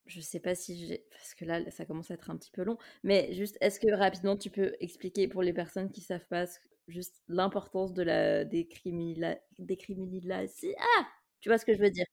Je 0.07 0.21
sais 0.21 0.41
pas 0.41 0.55
si 0.55 0.87
j'ai. 0.89 1.07
Parce 1.12 1.35
que 1.35 1.45
là, 1.47 1.71
ça 1.71 1.85
commence 1.87 2.11
à 2.11 2.15
être 2.15 2.31
un 2.31 2.37
petit 2.37 2.51
peu 2.53 2.62
long. 2.65 2.77
Mais 3.05 3.33
juste, 3.35 3.57
est-ce 3.61 3.81
que 3.81 3.93
rapidement, 3.95 4.37
tu 4.37 4.51
peux 4.51 4.75
expliquer 4.81 5.29
pour 5.29 5.43
les 5.43 5.53
personnes 5.55 5.91
qui 5.93 6.01
savent 6.03 6.27
pas 6.29 6.45
juste 6.89 7.23
l'importance 7.29 7.93
de 7.95 8.03
la 8.03 8.45
décriminalisation 8.45 10.71
Ah 10.81 11.07
Tu 11.41 11.49
vois 11.49 11.59
ce 11.59 11.65
que 11.67 11.75
je 11.75 11.79
veux 11.81 11.91
dire? 11.91 12.07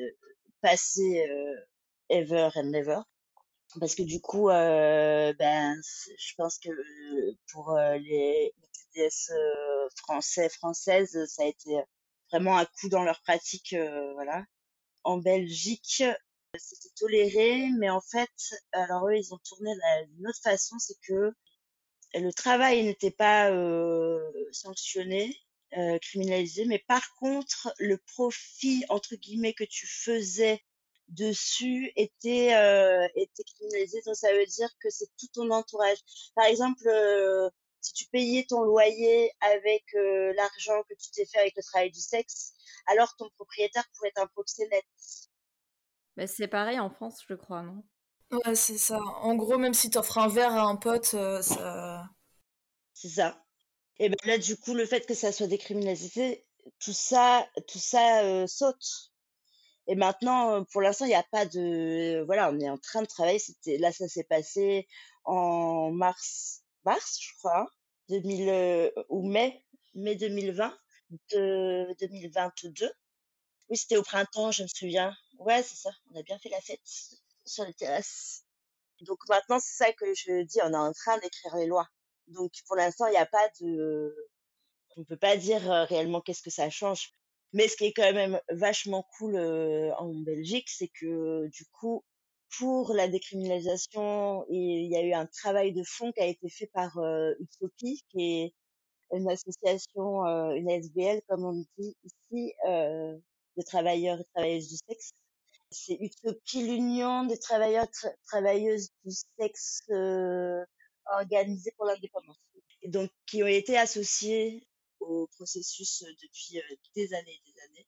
passée 0.62 1.26
euh, 1.28 1.54
ever 2.10 2.50
and 2.54 2.70
never. 2.70 3.00
Parce 3.80 3.94
que 3.94 4.02
du 4.02 4.20
coup, 4.20 4.50
euh, 4.50 5.32
ben, 5.38 5.76
je 6.18 6.34
pense 6.36 6.58
que 6.58 6.70
pour 7.52 7.72
euh, 7.76 7.96
les, 7.98 8.52
les 8.94 9.08
TDS 9.08 9.32
français, 9.96 10.48
françaises, 10.48 11.18
ça 11.28 11.42
a 11.42 11.46
été 11.46 11.70
vraiment 12.30 12.58
un 12.58 12.64
coup 12.66 12.88
dans 12.88 13.02
leur 13.02 13.20
pratique, 13.22 13.74
voilà. 14.14 14.44
En 15.04 15.18
Belgique, 15.18 16.02
c'était 16.58 16.94
toléré, 16.96 17.68
mais 17.78 17.90
en 17.90 18.00
fait, 18.00 18.30
alors 18.72 19.08
eux, 19.08 19.16
ils 19.16 19.34
ont 19.34 19.38
tourné 19.38 19.70
d'une 20.08 20.28
autre 20.28 20.40
façon, 20.42 20.78
c'est 20.78 20.98
que 21.06 21.32
le 22.14 22.32
travail 22.32 22.84
n'était 22.84 23.10
pas 23.10 23.50
euh, 23.50 24.30
sanctionné, 24.52 25.36
euh, 25.76 25.98
criminalisé, 25.98 26.64
mais 26.66 26.78
par 26.86 27.14
contre, 27.16 27.72
le 27.78 27.98
profit 27.98 28.84
entre 28.88 29.16
guillemets 29.16 29.54
que 29.54 29.64
tu 29.64 29.86
faisais 29.86 30.62
dessus 31.08 31.92
était 31.96 32.54
euh, 32.54 33.06
était 33.14 33.44
criminalisé. 33.44 34.00
Donc 34.06 34.16
ça 34.16 34.32
veut 34.32 34.46
dire 34.46 34.68
que 34.80 34.90
c'est 34.90 35.08
tout 35.18 35.28
ton 35.34 35.50
entourage. 35.50 35.98
Par 36.34 36.46
exemple, 36.46 36.86
euh, 36.88 37.48
si 37.80 37.92
tu 37.92 38.06
payais 38.06 38.44
ton 38.48 38.62
loyer 38.62 39.30
avec 39.40 39.84
euh, 39.94 40.32
l'argent 40.34 40.82
que 40.88 40.94
tu 40.94 41.10
t'es 41.12 41.26
fait 41.26 41.38
avec 41.38 41.54
le 41.56 41.62
travail 41.62 41.90
du 41.90 42.00
sexe, 42.00 42.54
alors 42.86 43.14
ton 43.16 43.28
propriétaire 43.36 43.84
pourrait 43.94 44.08
être 44.08 44.22
un 44.22 44.26
proxénète. 44.28 44.84
Mais 46.16 46.26
c'est 46.26 46.48
pareil 46.48 46.80
en 46.80 46.90
France, 46.90 47.22
je 47.28 47.34
crois, 47.34 47.62
non? 47.62 47.84
Ouais, 48.32 48.54
c'est 48.54 48.78
ça. 48.78 48.98
En 49.22 49.34
gros, 49.36 49.58
même 49.58 49.74
si 49.74 49.90
tu 49.90 49.98
offres 49.98 50.18
un 50.18 50.28
verre 50.28 50.52
à 50.52 50.62
un 50.62 50.76
pote, 50.76 51.14
euh, 51.14 51.42
ça. 51.42 52.08
C'est 52.94 53.08
ça. 53.08 53.44
Et 53.98 54.08
ben 54.08 54.16
là, 54.24 54.38
du 54.38 54.56
coup, 54.56 54.74
le 54.74 54.86
fait 54.86 55.06
que 55.06 55.14
ça 55.14 55.32
soit 55.32 55.46
décriminalisé, 55.46 56.46
tout 56.80 56.92
ça, 56.92 57.46
tout 57.68 57.78
ça 57.78 58.24
euh, 58.24 58.46
saute. 58.46 59.12
Et 59.86 59.94
maintenant, 59.94 60.52
euh, 60.54 60.62
pour 60.72 60.82
l'instant, 60.82 61.04
il 61.04 61.08
n'y 61.08 61.14
a 61.14 61.22
pas 61.22 61.46
de. 61.46 62.22
Voilà, 62.26 62.50
on 62.50 62.58
est 62.60 62.70
en 62.70 62.78
train 62.78 63.02
de 63.02 63.06
travailler. 63.06 63.38
C'était 63.38 63.78
là, 63.78 63.92
ça 63.92 64.08
s'est 64.08 64.24
passé 64.24 64.88
en 65.24 65.90
mars, 65.92 66.62
mars, 66.84 67.18
je 67.20 67.34
crois, 67.38 67.70
2000 68.08 68.92
ou 69.10 69.28
mai, 69.28 69.64
mai 69.94 70.16
2020, 70.16 70.76
de 71.32 71.94
2022. 72.00 72.90
Oui, 73.68 73.76
c'était 73.76 73.96
au 73.96 74.02
printemps, 74.02 74.50
je 74.52 74.62
me 74.64 74.68
souviens. 74.68 75.14
Ouais, 75.38 75.62
c'est 75.62 75.76
ça. 75.76 75.90
On 76.12 76.18
a 76.18 76.22
bien 76.22 76.38
fait 76.38 76.48
la 76.48 76.60
fête 76.60 76.80
sur 77.44 77.64
les 77.64 77.74
terrasses. 77.74 78.44
Donc 79.02 79.18
maintenant, 79.28 79.58
c'est 79.60 79.84
ça 79.84 79.92
que 79.92 80.14
je 80.14 80.42
dis. 80.44 80.58
On 80.62 80.72
est 80.72 80.76
en 80.76 80.92
train 80.92 81.18
d'écrire 81.18 81.56
les 81.56 81.66
lois. 81.66 81.88
Donc 82.28 82.52
pour 82.66 82.76
l'instant, 82.76 83.06
il 83.06 83.12
n'y 83.12 83.16
a 83.16 83.26
pas 83.26 83.48
de. 83.60 84.14
On 84.96 85.04
peut 85.04 85.16
pas 85.18 85.36
dire 85.36 85.70
euh, 85.70 85.84
réellement 85.84 86.20
qu'est-ce 86.22 86.42
que 86.42 86.50
ça 86.50 86.70
change. 86.70 87.12
Mais 87.52 87.68
ce 87.68 87.76
qui 87.76 87.86
est 87.86 87.92
quand 87.92 88.12
même 88.12 88.40
vachement 88.50 89.06
cool 89.18 89.36
euh, 89.36 89.92
en 89.98 90.12
Belgique, 90.14 90.68
c'est 90.70 90.88
que 91.00 91.46
du 91.48 91.64
coup, 91.66 92.04
pour 92.58 92.94
la 92.94 93.08
décriminalisation, 93.08 94.44
il 94.50 94.90
y 94.90 94.96
a 94.96 95.02
eu 95.02 95.12
un 95.12 95.26
travail 95.26 95.72
de 95.72 95.82
fond 95.84 96.12
qui 96.12 96.20
a 96.20 96.26
été 96.26 96.48
fait 96.48 96.68
par 96.72 96.98
euh, 96.98 97.34
Utopie, 97.40 98.02
qui 98.10 98.22
est 98.42 98.54
une 99.12 99.28
association, 99.30 100.24
une 100.52 100.68
SBL 100.70 101.20
comme 101.28 101.44
on 101.44 101.64
dit 101.78 101.96
ici, 102.04 102.52
euh, 102.68 103.16
de 103.56 103.62
travailleurs 103.62 104.20
et 104.20 104.24
travailleuses 104.34 104.68
du 104.68 104.76
sexe. 104.88 105.12
C'est 105.78 105.98
Utopie, 106.00 106.62
l'union 106.62 107.24
des 107.26 107.38
travailleurs 107.38 107.86
et 108.04 108.08
travailleuses 108.26 108.88
du 109.04 109.14
sexe 109.38 109.82
euh, 109.90 110.64
organisés 111.06 111.72
pour 111.76 111.86
l'indépendance. 111.86 112.38
Et 112.82 112.88
donc, 112.88 113.10
qui 113.26 113.42
ont 113.42 113.46
été 113.46 113.76
associés 113.76 114.66
au 115.00 115.26
processus 115.36 116.02
depuis 116.22 116.58
euh, 116.58 116.76
des 116.94 117.12
années 117.14 117.40
et 117.46 117.52
des 117.52 117.60
années. 117.62 117.86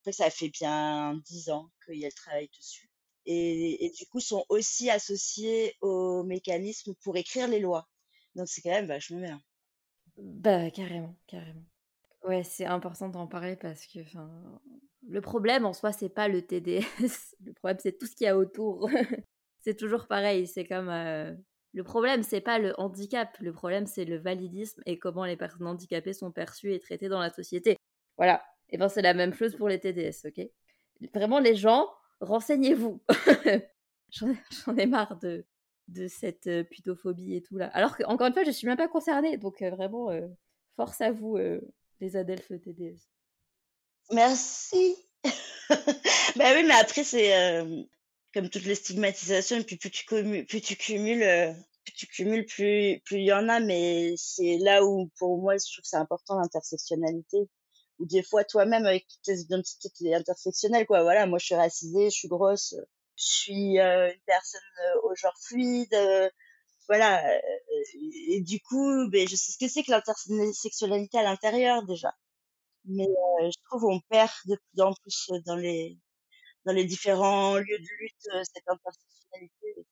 Après, 0.00 0.12
ça 0.12 0.30
fait 0.30 0.48
bien 0.48 1.14
dix 1.26 1.50
ans 1.50 1.70
qu'il 1.84 1.98
y 2.00 2.04
a 2.04 2.08
le 2.08 2.12
travail 2.14 2.48
dessus. 2.56 2.90
et, 3.26 3.84
et 3.86 3.90
du 3.90 4.06
coup 4.06 4.20
sont 4.20 4.44
aussi 4.48 4.90
associés 4.90 5.76
aux 5.80 6.22
mécanismes 6.24 6.94
pour 7.02 7.16
écrire 7.16 7.48
les 7.48 7.60
lois. 7.60 7.88
Donc 8.34 8.48
c'est 8.48 8.62
quand 8.62 8.70
même 8.70 8.86
vachement 8.86 9.20
bien. 9.20 9.40
Bah, 10.16 10.70
carrément, 10.70 11.16
carrément. 11.26 11.64
Ouais, 12.24 12.44
c'est 12.44 12.66
important 12.66 13.08
d'en 13.08 13.26
parler 13.26 13.56
parce 13.56 13.86
que 13.86 14.00
enfin, 14.00 14.60
le 15.08 15.20
problème 15.20 15.64
en 15.64 15.72
soi, 15.72 15.92
c'est 15.92 16.08
pas 16.08 16.28
le 16.28 16.42
TDS. 16.42 16.82
Le 17.44 17.52
problème, 17.54 17.78
c'est 17.80 17.96
tout 17.98 18.06
ce 18.06 18.14
qu'il 18.14 18.26
y 18.26 18.28
a 18.28 18.36
autour. 18.36 18.88
c'est 19.60 19.76
toujours 19.76 20.06
pareil. 20.06 20.46
C'est 20.46 20.66
comme. 20.66 20.88
euh, 20.88 21.34
Le 21.72 21.84
problème, 21.84 22.22
c'est 22.22 22.40
pas 22.40 22.58
le 22.58 22.74
handicap. 22.78 23.36
Le 23.40 23.52
problème, 23.52 23.86
c'est 23.86 24.04
le 24.04 24.18
validisme 24.18 24.82
et 24.86 24.98
comment 24.98 25.24
les 25.24 25.36
personnes 25.36 25.66
handicapées 25.66 26.12
sont 26.12 26.32
perçues 26.32 26.74
et 26.74 26.80
traitées 26.80 27.08
dans 27.08 27.20
la 27.20 27.30
société. 27.30 27.76
Voilà. 28.16 28.42
Et 28.70 28.78
ben, 28.78 28.88
c'est 28.88 29.02
la 29.02 29.14
même 29.14 29.34
chose 29.34 29.56
pour 29.56 29.68
les 29.68 29.80
TDS, 29.80 30.26
ok? 30.26 30.46
Vraiment, 31.14 31.38
les 31.40 31.56
gens, 31.56 31.88
renseignez-vous. 32.20 33.02
J'en 34.10 34.76
ai, 34.76 34.86
marre 34.86 35.18
de, 35.18 35.44
de 35.88 36.08
cette 36.08 36.46
euh, 36.46 36.64
putophobie 36.64 37.36
et 37.36 37.42
tout 37.42 37.56
là. 37.56 37.68
Alors 37.68 37.96
que, 37.96 38.04
encore 38.04 38.26
une 38.26 38.32
fois, 38.34 38.44
je 38.44 38.50
suis 38.50 38.66
même 38.66 38.76
pas 38.76 38.88
concernée. 38.88 39.38
Donc, 39.38 39.62
euh, 39.62 39.70
vraiment, 39.70 40.10
force 40.76 41.00
à 41.00 41.10
vous, 41.10 41.38
les 42.00 42.16
adelphes 42.16 42.48
TDS. 42.60 43.08
Merci. 44.12 44.96
bah 46.36 46.52
oui, 46.54 46.64
mais 46.64 46.74
après, 46.74 47.04
c'est 47.04 47.36
euh, 47.36 47.82
comme 48.34 48.48
toutes 48.50 48.64
les 48.64 48.74
stigmatisations, 48.74 49.62
puis 49.62 49.76
plus 49.76 49.90
tu, 49.90 50.04
commu- 50.06 50.46
plus 50.46 50.60
tu 50.60 50.76
cumules, 50.76 51.22
euh, 51.22 51.52
plus 51.84 51.94
tu 51.94 52.06
cumules, 52.06 52.46
plus 52.46 53.00
plus 53.04 53.18
il 53.18 53.24
y 53.26 53.32
en 53.32 53.48
a, 53.48 53.60
mais 53.60 54.14
c'est 54.16 54.58
là 54.58 54.84
où, 54.84 55.10
pour 55.18 55.40
moi, 55.40 55.54
je 55.58 55.64
trouve 55.72 55.82
que 55.82 55.88
c'est 55.88 55.96
important 55.96 56.38
l'intersectionnalité. 56.40 57.38
Ou 57.98 58.06
des 58.06 58.22
fois, 58.22 58.44
toi-même, 58.44 58.86
avec 58.86 59.06
tes 59.24 59.34
identités, 59.36 59.90
t'es 59.98 60.14
intersectionnel, 60.14 60.86
quoi. 60.86 61.02
Voilà, 61.02 61.26
moi, 61.26 61.38
je 61.38 61.46
suis 61.46 61.54
racisée, 61.54 62.06
je 62.10 62.16
suis 62.16 62.28
grosse, 62.28 62.74
je 63.16 63.24
suis 63.24 63.78
euh, 63.80 64.12
une 64.12 64.20
personne 64.26 64.60
euh, 64.96 65.00
au 65.10 65.14
genre 65.16 65.36
fluide, 65.42 65.92
euh, 65.94 66.30
voilà. 66.88 67.26
euh, 67.36 67.40
et, 67.94 68.36
et 68.36 68.40
du 68.42 68.60
coup, 68.62 69.08
ben, 69.10 69.28
je 69.28 69.36
sais 69.36 69.52
ce 69.52 69.58
que 69.58 69.68
c'est 69.68 69.82
que 69.84 69.92
l'intersectionnalité 69.92 71.18
à 71.18 71.24
l'intérieur, 71.24 71.84
déjà. 71.86 72.14
Mais 72.90 73.06
je 73.50 73.58
trouve 73.64 73.84
on 73.86 74.00
perd 74.10 74.30
de 74.46 74.56
plus 74.56 74.82
en 74.82 74.92
plus 75.02 75.30
dans 75.46 75.56
les 75.56 75.98
dans 76.66 76.72
les 76.74 76.84
différents 76.86 77.56
lieux 77.56 77.78
de 77.78 77.88
lutte 78.00 78.44
cette 78.44 78.68
intersectionnalité. 78.68 79.86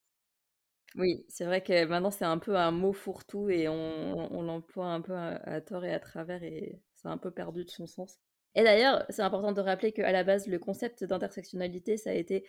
Oui, 0.96 1.24
c'est 1.28 1.44
vrai 1.44 1.62
que 1.62 1.84
maintenant 1.84 2.10
c'est 2.10 2.24
un 2.24 2.38
peu 2.38 2.56
un 2.56 2.70
mot 2.70 2.92
fourre-tout 2.92 3.50
et 3.50 3.68
on, 3.68 4.32
on 4.32 4.42
l'emploie 4.42 4.86
un 4.86 5.00
peu 5.00 5.14
à, 5.14 5.36
à 5.36 5.60
tort 5.60 5.84
et 5.84 5.92
à 5.92 6.00
travers 6.00 6.42
et 6.42 6.80
c'est 6.94 7.08
un 7.08 7.18
peu 7.18 7.30
perdu 7.30 7.64
de 7.64 7.70
son 7.70 7.86
sens. 7.86 8.18
Et 8.54 8.64
d'ailleurs, 8.64 9.04
c'est 9.10 9.22
important 9.22 9.52
de 9.52 9.60
rappeler 9.60 9.92
qu'à 9.92 10.10
la 10.10 10.24
base, 10.24 10.46
le 10.48 10.58
concept 10.58 11.04
d'intersectionnalité, 11.04 11.96
ça 11.96 12.10
a 12.10 12.14
été 12.14 12.44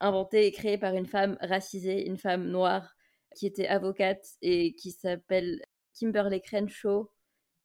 inventé 0.00 0.46
et 0.46 0.52
créé 0.52 0.76
par 0.76 0.94
une 0.94 1.06
femme 1.06 1.38
racisée, 1.40 2.06
une 2.06 2.18
femme 2.18 2.48
noire 2.48 2.94
qui 3.34 3.46
était 3.46 3.66
avocate 3.68 4.24
et 4.42 4.74
qui 4.74 4.90
s'appelle 4.90 5.62
Kimberly 5.94 6.42
Crenshaw. 6.42 7.10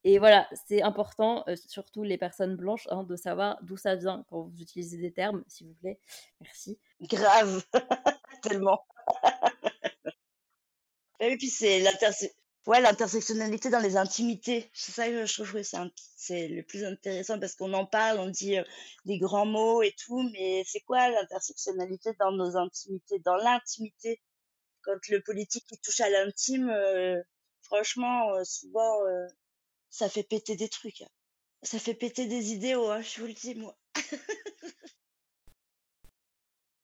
Et 0.04 0.18
voilà, 0.18 0.48
c'est 0.66 0.82
important, 0.82 1.44
euh, 1.48 1.56
surtout 1.56 2.02
les 2.02 2.16
personnes 2.16 2.56
blanches, 2.56 2.88
hein, 2.90 3.04
de 3.04 3.16
savoir 3.16 3.58
d'où 3.62 3.76
ça 3.76 3.96
vient 3.96 4.24
quand 4.28 4.42
vous 4.42 4.60
utilisez 4.60 4.96
des 4.96 5.12
termes, 5.12 5.44
s'il 5.46 5.66
vous 5.68 5.74
plaît. 5.74 6.00
Merci. 6.40 6.78
Grave, 7.02 7.62
tellement. 8.42 8.82
Et 11.20 11.36
puis 11.36 11.48
c'est 11.48 11.80
l'interse 11.80 12.24
ouais, 12.66 12.80
l'intersectionnalité 12.80 13.70
dans 13.70 13.80
les 13.80 13.96
intimités. 13.96 14.70
C'est 14.72 14.92
ça 14.92 15.08
que 15.08 15.26
je 15.26 15.34
trouve 15.34 15.52
que 15.52 15.62
c'est 16.16 16.48
le 16.48 16.62
plus 16.62 16.84
intéressant 16.84 17.38
parce 17.38 17.54
qu'on 17.54 17.72
en 17.72 17.86
parle, 17.86 18.18
on 18.18 18.28
dit 18.28 18.58
euh, 18.58 18.64
des 19.04 19.18
grands 19.18 19.46
mots 19.46 19.82
et 19.82 19.94
tout, 19.98 20.22
mais 20.32 20.62
c'est 20.66 20.80
quoi 20.80 21.08
l'intersectionnalité 21.10 22.10
dans 22.18 22.32
nos 22.32 22.56
intimités, 22.56 23.18
dans 23.20 23.36
l'intimité? 23.36 24.20
Quand 24.82 24.96
le 25.08 25.20
politique 25.22 25.66
il 25.70 25.78
touche 25.80 26.00
à 26.00 26.10
l'intime, 26.10 26.70
euh, 26.70 27.20
franchement, 27.62 28.34
euh, 28.34 28.44
souvent, 28.44 29.04
euh, 29.06 29.26
ça 29.90 30.08
fait 30.08 30.22
péter 30.22 30.56
des 30.56 30.68
trucs. 30.68 31.02
hein. 31.02 31.08
Ça 31.62 31.78
fait 31.78 31.94
péter 31.94 32.26
des 32.26 32.52
idéaux, 32.52 32.88
hein, 32.90 33.02
je 33.02 33.20
vous 33.20 33.26
le 33.26 33.34
dis, 33.34 33.54
moi. 33.54 33.76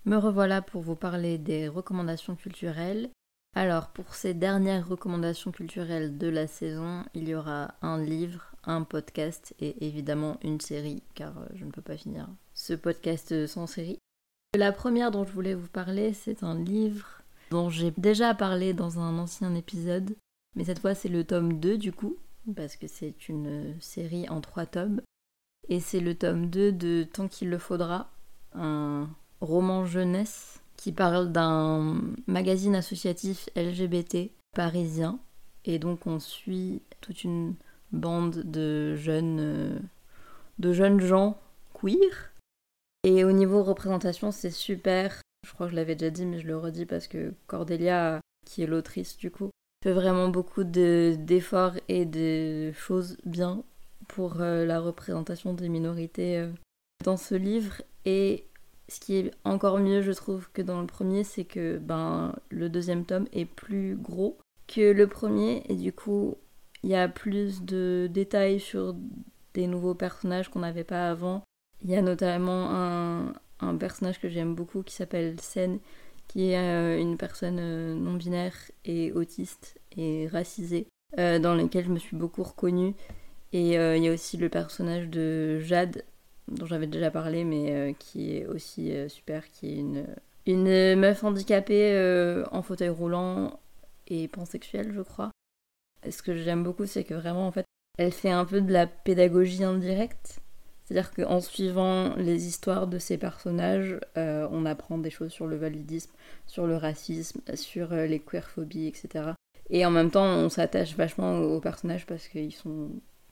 Me 0.04 0.16
revoilà 0.16 0.62
pour 0.62 0.83
vous 0.83 0.94
parler 0.94 1.38
des 1.38 1.66
recommandations 1.66 2.37
culturelles. 2.37 3.11
Alors, 3.57 3.88
pour 3.88 4.14
ces 4.14 4.35
dernières 4.35 4.87
recommandations 4.87 5.50
culturelles 5.50 6.18
de 6.18 6.28
la 6.28 6.46
saison, 6.46 7.04
il 7.14 7.28
y 7.28 7.35
aura 7.35 7.74
un 7.80 8.00
livre, 8.02 8.54
un 8.64 8.83
podcast 8.83 9.54
et 9.59 9.85
évidemment 9.85 10.38
une 10.42 10.61
série, 10.61 11.02
car 11.14 11.38
euh, 11.38 11.46
je 11.54 11.64
ne 11.64 11.70
peux 11.70 11.83
pas 11.83 11.96
finir 11.96 12.28
ce 12.52 12.74
podcast 12.74 13.46
sans 13.46 13.66
série. 13.66 13.98
La 14.54 14.72
première 14.72 15.11
dont 15.11 15.24
je 15.24 15.33
voulais 15.33 15.54
vous 15.54 15.68
parler, 15.68 16.12
c'est 16.12 16.42
un 16.42 16.54
livre 16.54 17.22
dont 17.50 17.70
j'ai 17.70 17.92
déjà 17.96 18.35
parlé 18.35 18.74
dans 18.74 18.98
un 18.98 19.18
ancien 19.18 19.54
épisode, 19.54 20.16
mais 20.54 20.64
cette 20.64 20.80
fois 20.80 20.94
c'est 20.94 21.09
le 21.09 21.24
tome 21.24 21.59
2 21.59 21.78
du 21.78 21.92
coup, 21.92 22.16
parce 22.54 22.76
que 22.76 22.87
c'est 22.87 23.28
une 23.28 23.74
série 23.80 24.28
en 24.28 24.40
trois 24.40 24.66
tomes. 24.66 25.00
Et 25.68 25.80
c'est 25.80 26.00
le 26.00 26.14
tome 26.14 26.48
2 26.48 26.72
de 26.72 27.06
Tant 27.12 27.28
qu'il 27.28 27.50
le 27.50 27.59
faudra, 27.59 28.11
un 28.54 29.09
roman 29.40 29.85
jeunesse 29.85 30.61
qui 30.76 30.92
parle 30.92 31.32
d'un 31.32 32.00
magazine 32.26 32.74
associatif 32.74 33.48
LGBT 33.56 34.30
parisien. 34.54 35.18
Et 35.64 35.78
donc 35.78 36.06
on 36.06 36.20
suit 36.20 36.82
toute 37.00 37.24
une 37.24 37.54
bande 37.92 38.42
de 38.42 38.94
jeunes, 38.94 39.80
de 40.59 40.72
jeunes 40.72 41.00
gens 41.00 41.40
queer. 41.74 42.32
Et 43.02 43.24
au 43.24 43.32
niveau 43.32 43.62
représentation, 43.62 44.30
c'est 44.30 44.50
super. 44.50 45.20
Je 45.46 45.52
crois 45.52 45.66
que 45.66 45.72
je 45.72 45.76
l'avais 45.76 45.94
déjà 45.94 46.11
dit, 46.11 46.26
mais 46.26 46.40
je 46.40 46.46
le 46.46 46.56
redis 46.56 46.87
parce 46.87 47.06
que 47.06 47.35
Cordelia, 47.46 48.20
qui 48.44 48.62
est 48.62 48.66
l'autrice 48.66 49.16
du 49.16 49.30
coup, 49.30 49.50
fait 49.87 49.92
vraiment 49.92 50.29
beaucoup 50.29 50.64
de- 50.64 51.14
d'efforts 51.16 51.75
et 51.88 52.07
de 52.07 52.72
choses 52.72 53.18
bien 53.25 53.62
pour 54.09 54.40
euh, 54.40 54.66
la 54.66 54.81
représentation 54.81 55.55
des 55.55 55.68
minorités 55.68 56.38
euh, 56.38 56.51
dans 57.05 57.16
ce 57.16 57.37
livre. 57.37 57.83
Et 58.05 58.46
ce 58.88 58.99
qui 58.99 59.14
est 59.14 59.31
encore 59.44 59.79
mieux, 59.79 60.03
je 60.03 60.11
trouve, 60.11 60.49
que 60.53 60.61
dans 60.61 60.81
le 60.81 60.88
premier, 60.88 61.22
c'est 61.22 61.44
que 61.44 61.79
ben, 61.79 62.35
le 62.51 62.68
deuxième 62.68 63.05
tome 63.05 63.29
est 63.33 63.44
plus 63.44 63.94
gros 63.94 64.38
que 64.66 64.90
le 64.90 65.07
premier. 65.07 65.62
Et 65.68 65.77
du 65.77 65.92
coup, 65.92 66.37
il 66.83 66.90
y 66.90 66.96
a 66.96 67.07
plus 67.07 67.62
de 67.62 68.09
détails 68.11 68.59
sur 68.59 68.96
des 69.55 69.68
nouveaux 69.68 69.94
personnages 69.94 70.49
qu'on 70.49 70.61
n'avait 70.61 70.83
pas 70.83 71.09
avant. 71.11 71.44
Il 71.85 71.90
y 71.90 71.96
a 71.96 72.03
notamment 72.03 72.70
un, 72.72 73.35
un 73.61 73.77
personnage 73.77 74.20
que 74.20 74.29
j'aime 74.29 74.57
beaucoup 74.57 74.83
qui 74.83 74.96
s'appelle 74.96 75.40
Sen, 75.40 75.79
qui 76.28 76.50
est 76.50 76.58
euh, 76.58 76.98
une 76.98 77.16
personne 77.16 77.58
euh, 77.60 77.94
non 77.94 78.14
binaire 78.14 78.54
et 78.84 79.12
autiste 79.12 79.78
et 79.96 80.28
racisée, 80.28 80.86
euh, 81.18 81.38
dans 81.38 81.54
lequel 81.54 81.84
je 81.84 81.90
me 81.90 81.98
suis 81.98 82.16
beaucoup 82.16 82.42
reconnue. 82.42 82.94
Et 83.52 83.74
il 83.74 84.02
y 84.02 84.08
a 84.08 84.12
aussi 84.12 84.36
le 84.36 84.50
personnage 84.50 85.08
de 85.08 85.60
Jade, 85.60 86.04
dont 86.48 86.66
j'avais 86.66 86.86
déjà 86.86 87.10
parlé, 87.10 87.42
mais 87.44 87.94
qui 87.98 88.36
est 88.36 88.44
aussi 88.46 88.92
super, 89.08 89.50
qui 89.50 89.68
est 89.68 89.76
une, 89.76 90.04
une 90.44 90.96
meuf 90.96 91.24
handicapée 91.24 92.44
en 92.50 92.60
fauteuil 92.60 92.90
roulant 92.90 93.58
et 94.08 94.28
pansexuelle, 94.28 94.92
je 94.92 95.00
crois. 95.00 95.30
Ce 96.10 96.22
que 96.22 96.36
j'aime 96.36 96.64
beaucoup, 96.64 96.84
c'est 96.84 97.04
que 97.04 97.14
vraiment, 97.14 97.46
en 97.46 97.52
fait, 97.52 97.64
elle 97.96 98.12
fait 98.12 98.30
un 98.30 98.44
peu 98.44 98.60
de 98.60 98.72
la 98.72 98.86
pédagogie 98.86 99.64
indirecte. 99.64 100.40
C'est-à-dire 100.87 101.12
qu'en 101.12 101.40
suivant 101.40 102.14
les 102.14 102.46
histoires 102.46 102.87
de 102.87 102.99
ces 102.99 103.18
personnages, 103.18 103.99
euh, 104.16 104.46
on 104.53 104.64
apprend 104.64 104.99
des 104.99 105.11
choses 105.11 105.33
sur 105.33 105.49
le 105.49 105.57
validisme, 105.57 106.12
sur 106.46 106.66
le 106.68 106.77
racisme, 106.77 107.40
sur 107.55 107.92
euh, 107.92 108.07
les 108.07 108.20
queerphobies, 108.20 108.87
etc. 108.87 109.33
Et 109.68 109.85
en 109.85 109.90
même 109.90 110.12
temps, 110.12 110.25
on 110.25 110.49
s'attache 110.49 110.94
vachement 110.94 111.40
aux 111.40 111.61
personnages 111.61 112.07
parce 112.07 112.29
qu'ils 112.29 112.55
sont 112.55 112.90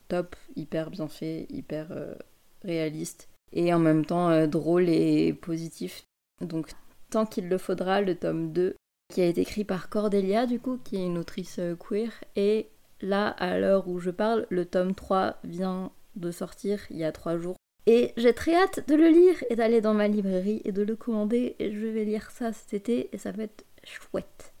top, 0.09 0.35
hyper 0.57 0.91
bien 0.91 1.07
faits, 1.07 1.49
hyper 1.49 1.87
euh, 1.91 2.13
réalistes, 2.61 3.29
et 3.53 3.73
en 3.73 3.79
même 3.79 4.05
temps 4.05 4.47
drôles 4.47 4.89
et 4.89 5.31
positifs. 5.31 6.03
Donc, 6.41 6.71
tant 7.09 7.25
qu'il 7.25 7.47
le 7.47 7.57
faudra, 7.57 8.01
le 8.01 8.15
tome 8.15 8.51
2, 8.51 8.75
qui 9.13 9.21
a 9.21 9.27
été 9.27 9.41
écrit 9.41 9.63
par 9.63 9.87
Cordelia, 9.87 10.45
du 10.45 10.59
coup, 10.59 10.77
qui 10.83 10.97
est 10.97 11.05
une 11.05 11.17
autrice 11.17 11.61
queer, 11.79 12.11
et 12.35 12.67
là, 12.99 13.29
à 13.29 13.57
l'heure 13.57 13.87
où 13.87 13.99
je 13.99 14.11
parle, 14.11 14.45
le 14.49 14.65
tome 14.65 14.93
3 14.93 15.37
vient 15.45 15.93
de 16.15 16.31
sortir 16.31 16.85
il 16.89 16.97
y 16.97 17.03
a 17.03 17.11
trois 17.11 17.37
jours. 17.37 17.55
Et 17.87 18.13
j'ai 18.17 18.33
très 18.33 18.55
hâte 18.55 18.87
de 18.87 18.95
le 18.95 19.09
lire 19.09 19.43
et 19.49 19.55
d'aller 19.55 19.79
dans 19.79 19.93
ma 19.93 20.07
librairie 20.07 20.61
et 20.65 20.71
de 20.71 20.81
le 20.81 20.95
commander. 20.95 21.55
Et 21.59 21.71
je 21.71 21.85
vais 21.85 22.03
lire 22.03 22.31
ça 22.31 22.51
cet 22.51 22.73
été 22.73 23.09
et 23.13 23.17
ça 23.17 23.31
va 23.31 23.43
être 23.43 23.65
chouette. 23.83 24.53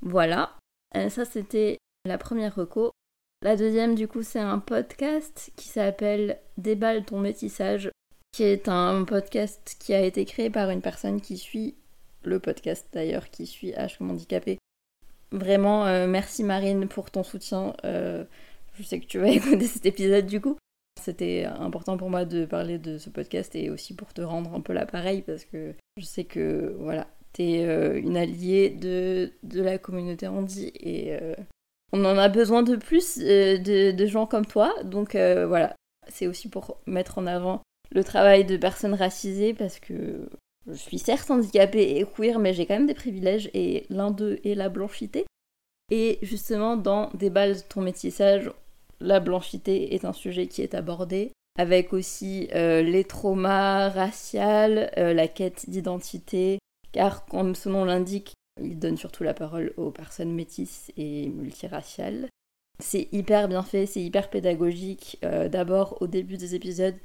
Voilà, 0.00 0.56
Euh, 0.96 1.08
ça 1.08 1.24
c'était 1.24 1.78
la 2.04 2.18
première 2.18 2.54
reco. 2.54 2.90
La 3.42 3.56
deuxième, 3.56 3.94
du 3.94 4.08
coup, 4.08 4.22
c'est 4.22 4.40
un 4.40 4.58
podcast 4.58 5.52
qui 5.56 5.68
s'appelle 5.68 6.38
Déballe 6.58 7.04
ton 7.04 7.18
métissage, 7.18 7.90
qui 8.32 8.42
est 8.44 8.68
un 8.68 9.04
podcast 9.04 9.76
qui 9.78 9.94
a 9.94 10.00
été 10.00 10.24
créé 10.24 10.50
par 10.50 10.70
une 10.70 10.80
personne 10.80 11.20
qui 11.20 11.38
suit 11.38 11.74
le 12.24 12.38
podcast 12.38 12.86
d'ailleurs, 12.92 13.30
qui 13.30 13.46
suit 13.46 13.72
H 13.72 13.98
comme 13.98 14.10
handicapé. 14.10 14.58
Vraiment, 15.32 15.86
euh, 15.86 16.06
merci 16.06 16.44
Marine 16.44 16.88
pour 16.88 17.10
ton 17.10 17.22
soutien. 17.22 17.74
Euh, 17.84 18.24
je 18.74 18.82
sais 18.82 19.00
que 19.00 19.06
tu 19.06 19.18
vas 19.18 19.28
écouter 19.30 19.66
cet 19.66 19.86
épisode 19.86 20.26
du 20.26 20.40
coup. 20.40 20.56
C'était 21.02 21.44
important 21.44 21.96
pour 21.96 22.10
moi 22.10 22.24
de 22.24 22.44
parler 22.44 22.78
de 22.78 22.98
ce 22.98 23.10
podcast 23.10 23.54
et 23.56 23.70
aussi 23.70 23.94
pour 23.94 24.12
te 24.14 24.22
rendre 24.22 24.54
un 24.54 24.60
peu 24.60 24.72
l'appareil 24.72 25.22
parce 25.22 25.44
que 25.44 25.74
je 25.98 26.04
sais 26.04 26.24
que 26.24 26.76
voilà, 26.78 27.08
T'es 27.32 27.64
euh, 27.64 27.98
une 27.98 28.18
alliée 28.18 28.68
de, 28.68 29.32
de 29.42 29.62
la 29.62 29.78
communauté 29.78 30.26
handi 30.26 30.70
et 30.74 31.14
euh, 31.14 31.34
on 31.94 32.04
en 32.04 32.18
a 32.18 32.28
besoin 32.28 32.62
de 32.62 32.76
plus 32.76 33.18
euh, 33.22 33.56
de, 33.56 34.06
gens 34.06 34.26
comme 34.26 34.44
toi. 34.44 34.74
Donc 34.84 35.12
voilà, 35.14 35.74
c'est 36.08 36.26
aussi 36.26 36.48
pour 36.48 36.78
mettre 36.86 37.18
en 37.18 37.26
avant 37.26 37.62
le 37.90 38.04
travail 38.04 38.44
de 38.44 38.56
personnes 38.56 38.94
racisées 38.94 39.54
parce 39.54 39.78
que 39.78 40.28
je 40.66 40.74
suis 40.74 40.98
certes 40.98 41.30
handicapée 41.30 41.96
et 41.98 42.04
queer, 42.04 42.38
mais 42.38 42.52
j'ai 42.52 42.66
quand 42.66 42.74
même 42.74 42.86
des 42.86 42.94
privilèges 42.94 43.50
et 43.54 43.86
l'un 43.88 44.10
d'eux 44.10 44.38
est 44.44 44.54
la 44.54 44.68
blanchité. 44.68 45.24
Et 45.90 46.18
justement, 46.22 46.76
dans 46.76 47.10
Des 47.14 47.30
balles 47.30 47.66
ton 47.66 47.80
métissage, 47.80 48.50
la 49.02 49.20
blanchité 49.20 49.94
est 49.94 50.04
un 50.04 50.12
sujet 50.12 50.46
qui 50.46 50.62
est 50.62 50.74
abordé, 50.74 51.32
avec 51.58 51.92
aussi 51.92 52.48
les 52.52 53.04
traumas 53.04 53.88
raciaux, 53.90 54.40
la 54.96 55.28
quête 55.28 55.68
d'identité, 55.68 56.58
car 56.92 57.24
comme 57.26 57.54
son 57.54 57.70
nom 57.70 57.84
l'indique, 57.84 58.34
il 58.60 58.78
donne 58.78 58.96
surtout 58.96 59.24
la 59.24 59.34
parole 59.34 59.72
aux 59.76 59.90
personnes 59.90 60.32
métisses 60.32 60.92
et 60.96 61.28
multiraciales. 61.28 62.28
C'est 62.82 63.08
hyper 63.12 63.48
bien 63.48 63.62
fait, 63.62 63.86
c'est 63.86 64.02
hyper 64.02 64.28
pédagogique. 64.30 65.18
Euh, 65.24 65.48
d'abord, 65.48 65.98
au 66.00 66.06
début 66.06 66.36
des 66.36 66.54
épisodes, 66.54 66.96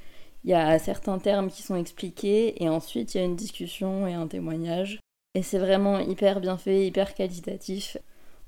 il 0.44 0.52
y 0.52 0.54
a 0.54 0.80
certains 0.80 1.20
termes 1.20 1.50
qui 1.50 1.62
sont 1.62 1.76
expliqués, 1.76 2.62
et 2.64 2.70
ensuite 2.70 3.14
il 3.14 3.18
y 3.18 3.22
a 3.22 3.26
une 3.26 3.36
discussion 3.36 4.08
et 4.08 4.14
un 4.14 4.28
témoignage. 4.28 5.00
Et 5.36 5.44
c'est 5.44 5.60
vraiment 5.60 6.00
hyper 6.00 6.40
bien 6.40 6.58
fait, 6.58 6.88
hyper 6.88 7.14
qualitatif. 7.14 7.98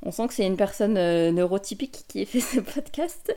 On 0.02 0.12
sent 0.12 0.28
que 0.28 0.34
c'est 0.34 0.48
une 0.48 0.58
personne 0.58 0.98
euh, 0.98 1.32
neurotypique 1.32 2.06
qui 2.08 2.22
a 2.22 2.26
fait 2.26 2.40
ce 2.40 2.60
podcast. 2.60 3.34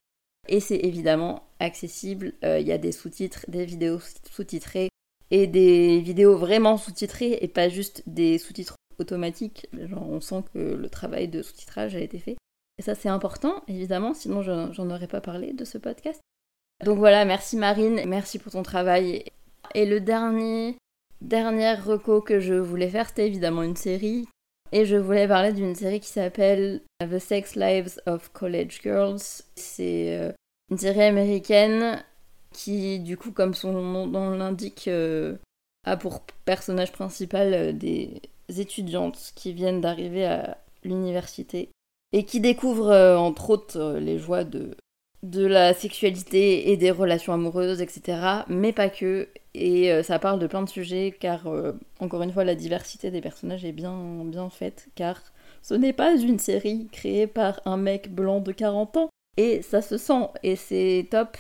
Et 0.52 0.60
c'est 0.60 0.76
évidemment 0.76 1.42
accessible. 1.60 2.34
Euh, 2.44 2.60
il 2.60 2.66
y 2.68 2.72
a 2.72 2.78
des 2.78 2.92
sous-titres, 2.92 3.46
des 3.48 3.64
vidéos 3.64 3.98
sous-titrées, 4.30 4.90
et 5.32 5.46
des 5.46 5.98
vidéos 6.00 6.36
vraiment 6.36 6.76
sous-titrées 6.76 7.38
et 7.40 7.48
pas 7.48 7.70
juste 7.70 8.02
des 8.06 8.36
sous-titres 8.36 8.76
automatiques. 8.98 9.66
Genre, 9.72 10.06
on 10.06 10.20
sent 10.20 10.44
que 10.52 10.58
le 10.58 10.90
travail 10.90 11.26
de 11.26 11.40
sous-titrage 11.40 11.96
a 11.96 12.00
été 12.00 12.18
fait. 12.18 12.36
Et 12.78 12.82
ça, 12.82 12.94
c'est 12.94 13.08
important, 13.08 13.62
évidemment, 13.66 14.12
sinon 14.12 14.42
j'en 14.42 14.90
aurais 14.90 15.08
pas 15.08 15.22
parlé 15.22 15.54
de 15.54 15.64
ce 15.64 15.78
podcast. 15.78 16.20
Donc 16.84 16.98
voilà, 16.98 17.24
merci 17.24 17.56
Marine, 17.56 18.02
merci 18.06 18.38
pour 18.38 18.52
ton 18.52 18.62
travail. 18.62 19.24
Et 19.74 19.86
le 19.86 20.00
dernier, 20.00 20.76
dernière 21.22 21.82
reco 21.82 22.20
que 22.20 22.40
je 22.40 22.54
voulais 22.54 22.90
faire, 22.90 23.08
c'était 23.08 23.26
évidemment 23.26 23.62
une 23.62 23.76
série. 23.76 24.28
Et 24.70 24.84
je 24.84 24.96
voulais 24.96 25.28
parler 25.28 25.52
d'une 25.54 25.74
série 25.74 26.00
qui 26.00 26.08
s'appelle 26.08 26.82
The 27.00 27.18
Sex 27.18 27.56
Lives 27.56 28.00
of 28.06 28.30
College 28.32 28.80
Girls. 28.82 29.20
C'est 29.54 30.18
euh, 30.18 30.32
une 30.72 30.78
série 30.78 31.02
américaine 31.02 32.02
qui, 32.50 32.98
du 32.98 33.18
coup, 33.18 33.30
comme 33.30 33.52
son 33.52 33.72
nom 34.06 34.30
l'indique, 34.30 34.88
euh, 34.88 35.37
a 35.85 35.98
pour 35.98 36.22
personnage 36.46 36.92
principal 36.92 37.52
euh, 37.52 37.72
des 37.72 38.22
étudiantes 38.48 39.32
qui 39.35 39.52
viennent 39.52 39.82
d'arriver 39.82 40.24
à 40.24 40.56
l'université 40.82 41.68
et 42.14 42.24
qui 42.24 42.40
découvrent, 42.40 42.90
euh, 42.90 43.18
entre 43.18 43.50
autres, 43.50 43.98
les 44.00 44.18
joies 44.18 44.44
de, 44.44 44.74
de 45.22 45.44
la 45.44 45.74
sexualité 45.74 46.70
et 46.72 46.78
des 46.78 46.90
relations 46.90 47.35
amoureuses, 47.35 47.82
etc. 47.82 48.44
Mais 48.48 48.72
pas 48.72 48.88
que. 48.88 49.28
Et 49.52 50.02
ça 50.02 50.18
parle 50.18 50.38
de 50.38 50.46
plein 50.46 50.62
de 50.62 50.70
sujets, 50.70 51.14
car, 51.20 51.46
encore 52.00 52.22
une 52.22 52.32
fois, 52.32 52.44
la 52.44 52.54
diversité 52.54 53.11
des 53.11 53.20
personnages 53.20 53.66
est 53.66 53.72
bien, 53.72 53.94
bien 54.24 54.48
faite, 54.48 54.88
car 54.94 55.20
ce 55.61 55.74
n'est 55.74 55.92
pas 55.92 56.16
une 56.16 56.38
série 56.38 56.88
créée 56.90 57.26
par 57.26 57.61
un 57.66 57.76
mec 57.76 58.14
blanc 58.14 58.40
de 58.40 58.52
40 58.52 58.96
ans. 58.96 59.11
Et 59.36 59.62
ça 59.62 59.82
se 59.82 59.96
sent, 59.96 60.28
et 60.42 60.56
c'est 60.56 61.08
top. 61.10 61.36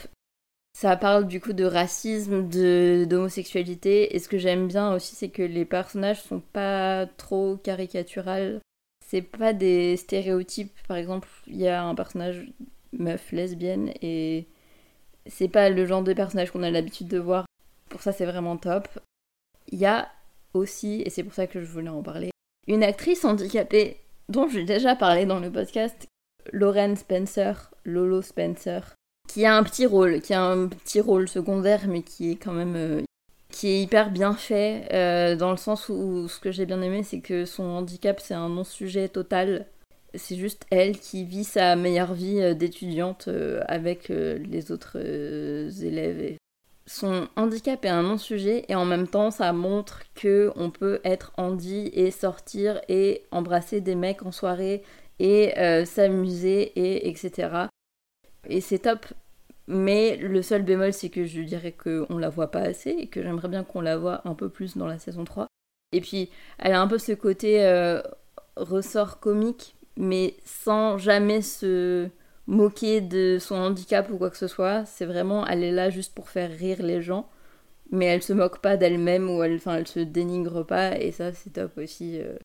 Ça 0.74 0.96
parle 0.96 1.26
du 1.26 1.40
coup 1.40 1.52
de 1.52 1.64
racisme, 1.64 2.48
de 2.48 3.04
d'homosexualité. 3.08 4.16
Et 4.16 4.18
ce 4.18 4.28
que 4.28 4.38
j'aime 4.38 4.68
bien 4.68 4.94
aussi, 4.94 5.14
c'est 5.14 5.28
que 5.28 5.42
les 5.42 5.66
personnages 5.66 6.22
sont 6.22 6.40
pas 6.40 7.06
trop 7.06 7.56
caricaturales. 7.56 8.60
C'est 9.06 9.22
pas 9.22 9.52
des 9.52 9.96
stéréotypes. 9.98 10.72
Par 10.88 10.96
exemple, 10.96 11.28
il 11.46 11.56
y 11.56 11.68
a 11.68 11.84
un 11.84 11.94
personnage 11.94 12.50
meuf 12.92 13.32
lesbienne 13.32 13.92
et 14.00 14.46
c'est 15.26 15.48
pas 15.48 15.70
le 15.70 15.86
genre 15.86 16.02
de 16.02 16.12
personnage 16.12 16.50
qu'on 16.50 16.62
a 16.62 16.70
l'habitude 16.70 17.08
de 17.08 17.18
voir. 17.18 17.46
Pour 17.90 18.02
ça, 18.02 18.12
c'est 18.12 18.26
vraiment 18.26 18.56
top. 18.56 18.88
Il 19.68 19.78
y 19.78 19.86
a 19.86 20.10
aussi, 20.54 21.02
et 21.02 21.10
c'est 21.10 21.22
pour 21.22 21.34
ça 21.34 21.46
que 21.46 21.60
je 21.60 21.70
voulais 21.70 21.88
en 21.88 22.02
parler, 22.02 22.30
une 22.66 22.82
actrice 22.82 23.24
handicapée 23.24 23.98
dont 24.28 24.48
j'ai 24.48 24.64
déjà 24.64 24.96
parlé 24.96 25.26
dans 25.26 25.40
le 25.40 25.50
podcast, 25.50 26.06
Lauren 26.52 26.96
Spencer, 26.96 27.71
Lolo 27.84 28.22
Spencer, 28.22 28.94
qui 29.32 29.46
a 29.46 29.56
un 29.56 29.62
petit 29.62 29.86
rôle, 29.86 30.20
qui 30.20 30.34
a 30.34 30.42
un 30.42 30.68
petit 30.68 31.00
rôle 31.00 31.26
secondaire, 31.26 31.88
mais 31.88 32.02
qui 32.02 32.32
est 32.32 32.36
quand 32.36 32.52
même 32.52 32.76
euh, 32.76 33.02
qui 33.50 33.68
est 33.68 33.82
hyper 33.82 34.10
bien 34.10 34.34
fait, 34.34 34.88
euh, 34.92 35.36
dans 35.36 35.50
le 35.50 35.56
sens 35.56 35.88
où 35.88 36.28
ce 36.28 36.38
que 36.38 36.50
j'ai 36.50 36.66
bien 36.66 36.82
aimé, 36.82 37.02
c'est 37.02 37.20
que 37.20 37.46
son 37.46 37.62
handicap, 37.62 38.20
c'est 38.20 38.34
un 38.34 38.50
non-sujet 38.50 39.08
total. 39.08 39.66
C'est 40.14 40.36
juste 40.36 40.66
elle 40.70 40.98
qui 40.98 41.24
vit 41.24 41.44
sa 41.44 41.74
meilleure 41.76 42.12
vie 42.12 42.40
euh, 42.42 42.52
d'étudiante 42.52 43.30
avec 43.68 44.08
les 44.08 44.70
autres 44.70 44.98
élèves. 44.98 46.36
Son 46.84 47.28
handicap 47.36 47.82
est 47.86 47.88
un 47.88 48.02
non-sujet 48.02 48.66
et 48.68 48.74
en 48.74 48.84
même 48.84 49.08
temps, 49.08 49.30
ça 49.30 49.50
montre 49.54 50.00
que 50.14 50.52
on 50.56 50.68
peut 50.70 51.00
être 51.04 51.32
handi 51.38 51.90
et 51.94 52.10
sortir 52.10 52.82
et 52.88 53.22
embrasser 53.30 53.80
des 53.80 53.94
mecs 53.94 54.26
en 54.26 54.32
soirée 54.32 54.82
et 55.20 55.54
s'amuser 55.86 56.72
et 56.74 57.08
etc. 57.08 57.68
Et 58.48 58.60
c'est 58.60 58.80
top. 58.80 59.06
Mais 59.68 60.16
le 60.16 60.42
seul 60.42 60.62
bémol, 60.62 60.92
c'est 60.92 61.08
que 61.08 61.24
je 61.24 61.40
dirais 61.42 61.72
qu'on 61.72 62.18
la 62.18 62.28
voit 62.28 62.50
pas 62.50 62.60
assez 62.60 62.90
et 62.90 63.06
que 63.06 63.22
j'aimerais 63.22 63.48
bien 63.48 63.64
qu'on 63.64 63.80
la 63.80 63.96
voit 63.96 64.20
un 64.24 64.34
peu 64.34 64.48
plus 64.48 64.76
dans 64.76 64.86
la 64.86 64.98
saison 64.98 65.24
3. 65.24 65.46
Et 65.92 66.00
puis, 66.00 66.30
elle 66.58 66.72
a 66.72 66.80
un 66.80 66.88
peu 66.88 66.98
ce 66.98 67.12
côté 67.12 67.64
euh, 67.64 68.02
ressort 68.56 69.20
comique, 69.20 69.76
mais 69.96 70.34
sans 70.44 70.98
jamais 70.98 71.42
se 71.42 72.08
moquer 72.46 73.00
de 73.00 73.38
son 73.40 73.54
handicap 73.54 74.10
ou 74.10 74.18
quoi 74.18 74.30
que 74.30 74.36
ce 74.36 74.48
soit. 74.48 74.84
C'est 74.86 75.06
vraiment, 75.06 75.46
elle 75.46 75.62
est 75.62 75.72
là 75.72 75.90
juste 75.90 76.14
pour 76.14 76.28
faire 76.28 76.50
rire 76.50 76.82
les 76.82 77.02
gens, 77.02 77.28
mais 77.90 78.06
elle 78.06 78.22
se 78.22 78.32
moque 78.32 78.58
pas 78.60 78.76
d'elle-même 78.76 79.30
ou 79.30 79.42
elle, 79.42 79.60
elle 79.66 79.86
se 79.86 80.00
dénigre 80.00 80.64
pas, 80.66 80.98
et 80.98 81.12
ça, 81.12 81.32
c'est 81.32 81.50
top 81.50 81.78
aussi. 81.78 82.18
Euh. 82.20 82.36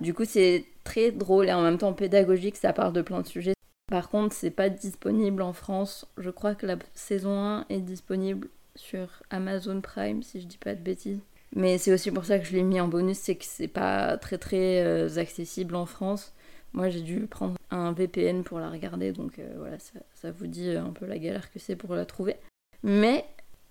Du 0.00 0.12
coup, 0.12 0.24
c'est 0.24 0.66
très 0.82 1.12
drôle 1.12 1.48
et 1.48 1.52
en 1.52 1.62
même 1.62 1.78
temps 1.78 1.92
pédagogique, 1.92 2.56
ça 2.56 2.72
parle 2.72 2.92
de 2.92 3.02
plein 3.02 3.20
de 3.20 3.26
sujets. 3.26 3.54
Par 3.86 4.08
contre, 4.08 4.34
c'est 4.34 4.50
pas 4.50 4.70
disponible 4.70 5.42
en 5.42 5.52
France. 5.52 6.06
Je 6.18 6.30
crois 6.30 6.54
que 6.54 6.66
la 6.66 6.76
saison 6.94 7.38
1 7.38 7.66
est 7.68 7.80
disponible 7.80 8.48
sur 8.76 9.22
Amazon 9.30 9.80
Prime, 9.80 10.22
si 10.22 10.40
je 10.40 10.46
dis 10.46 10.58
pas 10.58 10.74
de 10.74 10.80
bêtises. 10.80 11.20
Mais 11.54 11.78
c'est 11.78 11.92
aussi 11.92 12.10
pour 12.10 12.24
ça 12.24 12.38
que 12.38 12.46
je 12.46 12.52
l'ai 12.52 12.62
mis 12.62 12.80
en 12.80 12.88
bonus, 12.88 13.18
c'est 13.18 13.36
que 13.36 13.44
c'est 13.44 13.68
pas 13.68 14.16
très 14.16 14.38
très 14.38 14.82
euh, 14.84 15.18
accessible 15.18 15.76
en 15.76 15.86
France. 15.86 16.32
Moi, 16.72 16.88
j'ai 16.88 17.02
dû 17.02 17.28
prendre 17.28 17.56
un 17.70 17.92
VPN 17.92 18.42
pour 18.42 18.58
la 18.58 18.68
regarder, 18.68 19.12
donc 19.12 19.38
euh, 19.38 19.54
voilà, 19.58 19.76
ça, 19.78 20.32
vous 20.32 20.48
dit 20.48 20.70
un 20.70 20.90
peu 20.90 21.06
la 21.06 21.18
galère 21.18 21.52
que 21.52 21.60
c'est 21.60 21.76
pour 21.76 21.94
la 21.94 22.04
trouver. 22.04 22.36
Mais 22.82 23.24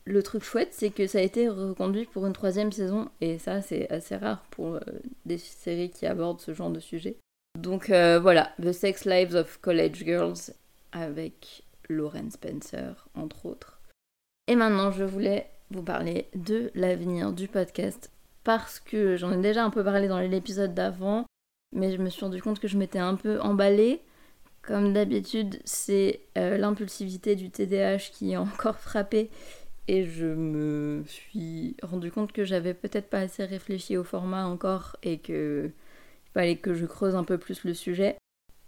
le 0.06 0.24
truc 0.24 0.44
chouette, 0.44 0.70
c'est 0.72 0.92
que 0.92 1.08
ça 1.08 1.18
a 1.18 1.22
été 1.22 1.50
reconduit 1.50 2.06
pour 2.06 2.26
une 2.26 2.32
troisième 2.32 2.72
saison, 2.72 3.10
et 3.20 3.38
ça, 3.40 3.62
c'est 3.62 3.90
assez 3.90 4.16
rare 4.16 4.46
pour 4.52 4.76
euh, 4.76 4.80
des 5.26 5.38
séries 5.38 5.90
qui 5.90 6.06
abordent 6.06 6.40
ce 6.40 6.54
genre 6.54 6.70
de 6.70 6.80
sujet. 6.80 7.18
Donc 7.60 7.90
euh, 7.90 8.20
voilà, 8.20 8.52
The 8.62 8.72
Sex 8.72 9.06
Lives 9.06 9.36
of 9.36 9.60
College 9.62 10.04
Girls 10.04 10.54
avec 10.92 11.64
Lauren 11.88 12.30
Spencer, 12.32 13.08
entre 13.16 13.46
autres. 13.46 13.80
Et 14.48 14.56
maintenant, 14.56 14.92
je 14.92 15.04
voulais 15.04 15.50
vous 15.70 15.84
parler 15.84 16.28
de 16.36 16.72
l'avenir 16.76 17.32
du 17.32 17.48
podcast 17.48 18.12
parce 18.44 18.80
que 18.80 19.16
j'en 19.16 19.32
ai 19.32 19.42
déjà 19.42 19.64
un 19.64 19.70
peu 19.70 19.84
parlé 19.84 20.08
dans 20.08 20.20
l'épisode 20.20 20.74
d'avant, 20.74 21.26
mais 21.74 21.92
je 21.92 22.02
me 22.02 22.10
suis 22.10 22.22
rendu 22.22 22.42
compte 22.42 22.60
que 22.60 22.68
je 22.68 22.78
m'étais 22.78 23.00
un 23.00 23.16
peu 23.16 23.40
emballée. 23.40 24.02
Comme 24.62 24.94
d'habitude, 24.94 25.60
c'est 25.66 26.22
euh, 26.38 26.58
l'impulsivité 26.58 27.36
du 27.36 27.50
TDAH 27.50 28.10
qui 28.14 28.34
a 28.34 28.42
encore 28.42 28.80
frappé 28.80 29.30
et 29.88 30.06
je 30.06 30.26
me 30.26 31.04
suis 31.06 31.76
rendu 31.84 32.12
compte 32.12 32.32
que 32.32 32.46
j'avais 32.46 32.74
peut-être 32.74 33.10
pas 33.10 33.20
assez 33.20 33.44
réfléchi 33.44 33.98
au 33.98 34.04
format 34.04 34.46
encore 34.46 34.96
et 35.04 35.18
que 35.18 35.72
fallait 36.34 36.58
que 36.58 36.74
je 36.74 36.86
creuse 36.86 37.16
un 37.16 37.24
peu 37.24 37.38
plus 37.38 37.64
le 37.64 37.74
sujet. 37.74 38.18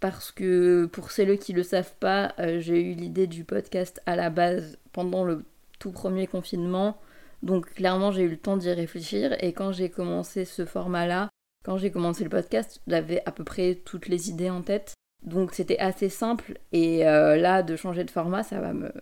Parce 0.00 0.30
que 0.30 0.86
pour 0.86 1.10
celles 1.10 1.38
qui 1.38 1.52
ne 1.52 1.58
le 1.58 1.62
savent 1.62 1.94
pas, 1.98 2.34
euh, 2.38 2.60
j'ai 2.60 2.80
eu 2.80 2.92
l'idée 2.92 3.26
du 3.26 3.44
podcast 3.44 4.02
à 4.06 4.14
la 4.14 4.30
base 4.30 4.78
pendant 4.92 5.24
le 5.24 5.44
tout 5.78 5.90
premier 5.90 6.26
confinement. 6.26 6.98
Donc 7.42 7.72
clairement 7.74 8.12
j'ai 8.12 8.22
eu 8.22 8.28
le 8.28 8.36
temps 8.36 8.56
d'y 8.56 8.70
réfléchir 8.70 9.36
et 9.40 9.52
quand 9.52 9.72
j'ai 9.72 9.88
commencé 9.88 10.44
ce 10.44 10.64
format-là, 10.64 11.28
quand 11.64 11.78
j'ai 11.78 11.90
commencé 11.90 12.24
le 12.24 12.30
podcast, 12.30 12.80
j'avais 12.86 13.22
à 13.26 13.32
peu 13.32 13.44
près 13.44 13.76
toutes 13.84 14.08
les 14.08 14.30
idées 14.30 14.50
en 14.50 14.62
tête. 14.62 14.94
Donc 15.24 15.52
c'était 15.52 15.78
assez 15.78 16.08
simple 16.08 16.58
et 16.72 17.06
euh, 17.06 17.36
là 17.36 17.62
de 17.62 17.74
changer 17.74 18.04
de 18.04 18.10
format 18.10 18.42
ça 18.42 18.60
va 18.60 18.72
me 18.72 18.92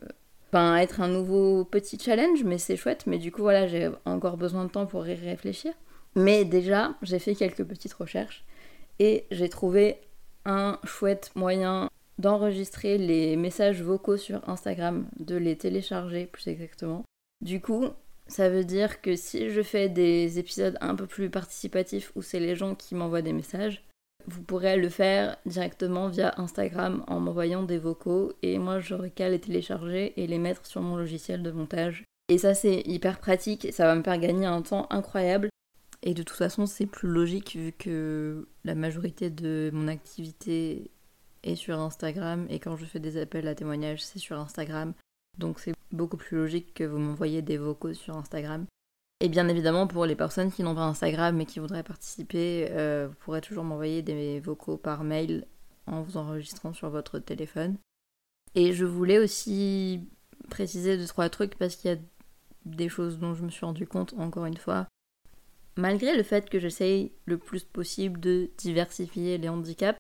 enfin, 0.53 0.77
être 0.77 1.01
un 1.01 1.09
nouveau 1.09 1.65
petit 1.65 1.99
challenge 1.99 2.45
mais 2.45 2.59
c'est 2.59 2.77
chouette 2.77 3.05
mais 3.07 3.19
du 3.19 3.33
coup 3.33 3.43
voilà 3.43 3.67
j'ai 3.67 3.91
encore 4.05 4.37
besoin 4.37 4.65
de 4.65 4.71
temps 4.71 4.87
pour 4.87 5.07
y 5.07 5.15
réfléchir. 5.15 5.73
Mais 6.17 6.45
déjà 6.45 6.95
j'ai 7.03 7.19
fait 7.19 7.35
quelques 7.35 7.65
petites 7.65 7.95
recherches 7.95 8.45
et 8.99 9.27
j'ai 9.31 9.49
trouvé 9.49 10.01
un 10.45 10.79
chouette 10.85 11.31
moyen 11.35 11.89
d'enregistrer 12.19 12.99
les 12.99 13.37
messages 13.37 13.83
vocaux 13.83 14.17
sur 14.17 14.49
Instagram, 14.49 15.09
de 15.19 15.37
les 15.37 15.57
télécharger 15.57 16.27
plus 16.27 16.49
exactement. 16.49 17.05
Du 17.41 17.61
coup, 17.61 17.89
Ça 18.27 18.49
veut 18.49 18.65
dire 18.65 19.03
que 19.03 19.17
si 19.17 19.51
je 19.51 19.63
fais 19.63 19.89
des 19.89 20.39
épisodes 20.39 20.79
un 20.81 20.95
peu 20.95 21.07
plus 21.07 21.29
participatifs 21.29 22.11
où 22.17 22.23
c'est 22.23 22.41
les 22.41 22.57
gens 22.57 22.75
qui 22.75 22.95
m'envoient 22.95 23.23
des 23.23 23.35
messages, 23.35 23.85
vous 24.27 24.43
pourrez 24.43 24.79
le 24.79 24.89
faire 24.89 25.37
directement 25.45 26.09
via 26.09 26.33
Instagram 26.39 27.05
en 27.07 27.21
m'envoyant 27.21 27.63
des 27.63 27.77
vocaux 27.77 28.33
et 28.43 28.59
moi 28.59 28.81
j'aurai 28.81 29.11
qu'à 29.11 29.29
les 29.29 29.39
télécharger 29.39 30.15
et 30.17 30.27
les 30.27 30.39
mettre 30.39 30.65
sur 30.65 30.81
mon 30.81 30.97
logiciel 30.97 31.43
de 31.43 31.51
montage. 31.51 32.05
Et 32.31 32.39
ça 32.39 32.55
c'est 32.55 32.81
hyper 32.87 33.19
pratique, 33.19 33.69
ça 33.73 33.85
va 33.85 33.95
me 33.95 34.03
faire 34.03 34.19
gagner 34.19 34.47
un 34.47 34.63
temps 34.63 34.87
incroyable. 34.89 35.51
Et 36.03 36.15
de 36.15 36.23
toute 36.23 36.39
façon 36.39 36.65
c'est 36.65 36.87
plus 36.87 37.09
logique 37.09 37.57
vu 37.57 37.73
que 37.73 38.49
la 38.65 38.75
majorité 38.75 39.31
de 39.31 39.71
mon 39.73 39.89
activité 39.89 40.91
est 41.43 41.57
sur 41.57 41.79
Instagram 41.79 42.47
et 42.49 42.59
quand 42.59 42.77
je 42.77 42.85
fais 42.85 43.01
des 43.01 43.21
appels 43.21 43.47
à 43.49 43.55
témoignages 43.55 44.03
c'est 44.03 44.19
sur 44.19 44.39
Instagram. 44.39 44.95
Donc 45.39 45.61
c'est 45.61 45.75
beaucoup 45.93 46.17
plus 46.17 46.37
logique 46.37 46.75
que 46.75 46.85
vous 46.85 46.99
m'envoyez 46.99 47.43
des 47.43 47.59
vocaux 47.59 47.95
sur 47.95 48.17
Instagram. 48.17 48.67
Et 49.21 49.29
bien 49.29 49.49
évidemment, 49.49 49.87
pour 49.87 50.07
les 50.07 50.17
personnes 50.17 50.51
qui 50.51 50.63
n'ont 50.63 50.75
pas 50.75 50.83
Instagram 50.83 51.37
mais 51.37 51.47
qui 51.47 51.61
voudraient 51.61 51.83
participer, 51.83 52.69
euh, 52.71 53.09
vous 53.09 53.15
pourrez 53.21 53.41
toujours 53.41 53.65
m'envoyer 53.65 54.03
des 54.03 54.41
vocaux 54.41 54.77
par 54.77 55.05
mail 55.05 55.47
en 55.87 56.03
vous 56.03 56.17
enregistrant 56.17 56.73
sur 56.73 56.91
votre 56.91 57.19
téléphone. 57.19 57.77
Et 58.55 58.73
je 58.73 58.85
voulais 58.85 59.19
aussi 59.19 60.09
préciser 60.49 60.97
deux, 60.97 61.07
trois 61.07 61.29
trucs 61.29 61.57
parce 61.57 61.77
qu'il 61.77 61.91
y 61.91 61.95
a 61.95 61.99
des 62.65 62.89
choses 62.89 63.19
dont 63.19 63.35
je 63.35 63.45
me 63.45 63.51
suis 63.51 63.67
rendu 63.67 63.87
compte 63.87 64.15
encore 64.19 64.47
une 64.47 64.57
fois. 64.57 64.87
Malgré 65.77 66.17
le 66.17 66.23
fait 66.23 66.49
que 66.49 66.59
j'essaye 66.59 67.13
le 67.27 67.39
plus 67.39 67.65
possible 67.65 68.21
de 68.21 68.51
diversifier 68.59 69.39
les 69.39 69.49
handicaps, 69.49 69.99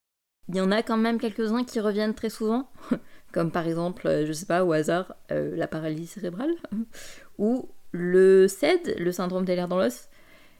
il 0.48 0.56
y 0.56 0.60
en 0.60 0.70
a 0.70 0.82
quand 0.82 0.96
même 0.96 1.18
quelques-uns 1.18 1.64
qui 1.64 1.80
reviennent 1.80 2.14
très 2.14 2.30
souvent, 2.30 2.68
comme 3.32 3.50
par 3.50 3.66
exemple, 3.66 4.06
euh, 4.06 4.26
je 4.26 4.32
sais 4.32 4.46
pas, 4.46 4.64
au 4.64 4.72
hasard, 4.72 5.16
euh, 5.32 5.56
la 5.56 5.66
paralysie 5.66 6.06
cérébrale, 6.06 6.54
ou 7.38 7.68
le 7.92 8.46
CED, 8.48 8.96
le 8.98 9.12
syndrome 9.12 9.44
des 9.44 9.56
dans 9.56 9.78
l'os, 9.78 10.08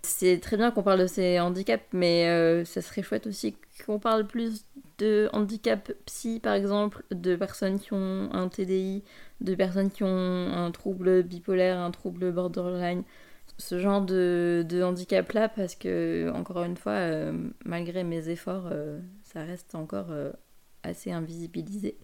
c'est 0.03 0.38
très 0.38 0.57
bien 0.57 0.70
qu'on 0.70 0.83
parle 0.83 1.00
de 1.00 1.07
ces 1.07 1.40
handicaps, 1.40 1.85
mais 1.92 2.29
euh, 2.29 2.64
ça 2.64 2.83
serait 2.83 3.03
chouette 3.03 3.27
aussi 3.27 3.57
qu'on 3.85 3.98
parle 3.98 4.27
plus 4.27 4.64
de 4.98 5.29
handicap 5.33 5.92
psy, 6.07 6.40
par 6.40 6.55
exemple, 6.55 7.05
de 7.11 7.37
personnes 7.37 7.79
qui 7.81 7.92
ont 7.92 8.29
un 8.33 8.48
TDI, 8.48 9.03
de 9.40 9.55
personnes 9.55 9.90
qui 9.90 10.05
ont 10.05 10.53
un 10.53 10.70
trouble 10.70 11.22
bipolaire, 11.22 11.79
un 11.79 11.90
trouble 11.90 12.33
borderline, 12.33 13.03
ce 13.58 13.78
genre 13.78 14.02
de, 14.02 14.82
handicap-là, 14.82 15.48
parce 15.48 15.74
que, 15.74 16.30
encore 16.34 16.62
une 16.64 16.76
fois, 16.76 16.92
euh, 16.92 17.50
malgré 17.64 18.04
mes 18.04 18.28
efforts, 18.28 18.68
euh, 18.70 18.98
ça 19.22 19.44
reste 19.44 19.74
encore 19.74 20.12
assez 20.82 21.12
invisibilisé. 21.12 21.96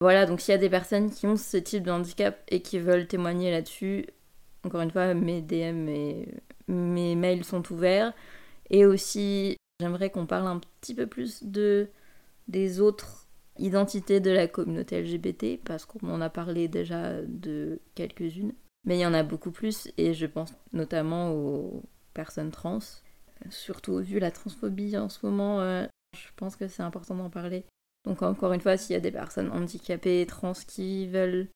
Voilà, 0.00 0.26
donc 0.26 0.40
s'il 0.40 0.52
y 0.52 0.54
a 0.54 0.58
des 0.58 0.68
personnes 0.68 1.10
qui 1.10 1.26
ont 1.26 1.36
ce 1.36 1.56
type 1.56 1.82
de 1.84 1.90
handicap 1.90 2.38
et 2.48 2.60
qui 2.60 2.78
veulent 2.78 3.06
témoigner 3.06 3.50
là-dessus, 3.50 4.06
encore 4.64 4.82
une 4.82 4.90
fois, 4.90 5.14
mes 5.14 5.40
DM 5.40 5.88
et 5.88 6.28
mes 6.68 7.14
mails 7.14 7.44
sont 7.44 7.72
ouverts. 7.72 8.12
Et 8.70 8.84
aussi, 8.84 9.56
j'aimerais 9.80 10.10
qu'on 10.10 10.26
parle 10.26 10.48
un 10.48 10.60
petit 10.80 10.94
peu 10.94 11.06
plus 11.06 11.44
de 11.44 11.88
des 12.48 12.80
autres 12.80 13.26
identités 13.58 14.20
de 14.20 14.30
la 14.30 14.46
communauté 14.48 15.00
LGBT, 15.00 15.60
parce 15.64 15.86
qu'on 15.86 16.10
en 16.10 16.20
a 16.20 16.30
parlé 16.30 16.68
déjà 16.68 17.22
de 17.22 17.80
quelques-unes. 17.94 18.52
Mais 18.86 18.96
il 18.96 19.00
y 19.00 19.06
en 19.06 19.14
a 19.14 19.22
beaucoup 19.22 19.50
plus, 19.50 19.88
et 19.98 20.14
je 20.14 20.26
pense 20.26 20.54
notamment 20.72 21.32
aux 21.32 21.82
personnes 22.14 22.50
trans. 22.50 22.78
Surtout 23.50 23.98
vu 23.98 24.18
la 24.18 24.30
transphobie 24.30 24.96
en 24.96 25.08
ce 25.08 25.26
moment, 25.26 25.60
euh, 25.60 25.84
je 26.16 26.28
pense 26.36 26.56
que 26.56 26.68
c'est 26.68 26.82
important 26.82 27.16
d'en 27.16 27.28
parler. 27.28 27.64
Donc 28.04 28.22
encore 28.22 28.52
une 28.52 28.60
fois, 28.60 28.76
s'il 28.76 28.94
y 28.94 28.96
a 28.96 29.00
des 29.00 29.10
personnes 29.10 29.50
handicapées, 29.50 30.24
trans 30.26 30.52
qui 30.52 31.08
veulent 31.08 31.48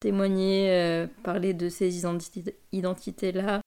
témoigner, 0.00 0.70
euh, 0.70 1.06
parler 1.22 1.54
de 1.54 1.68
ces 1.68 2.04
identités-là. 2.72 3.60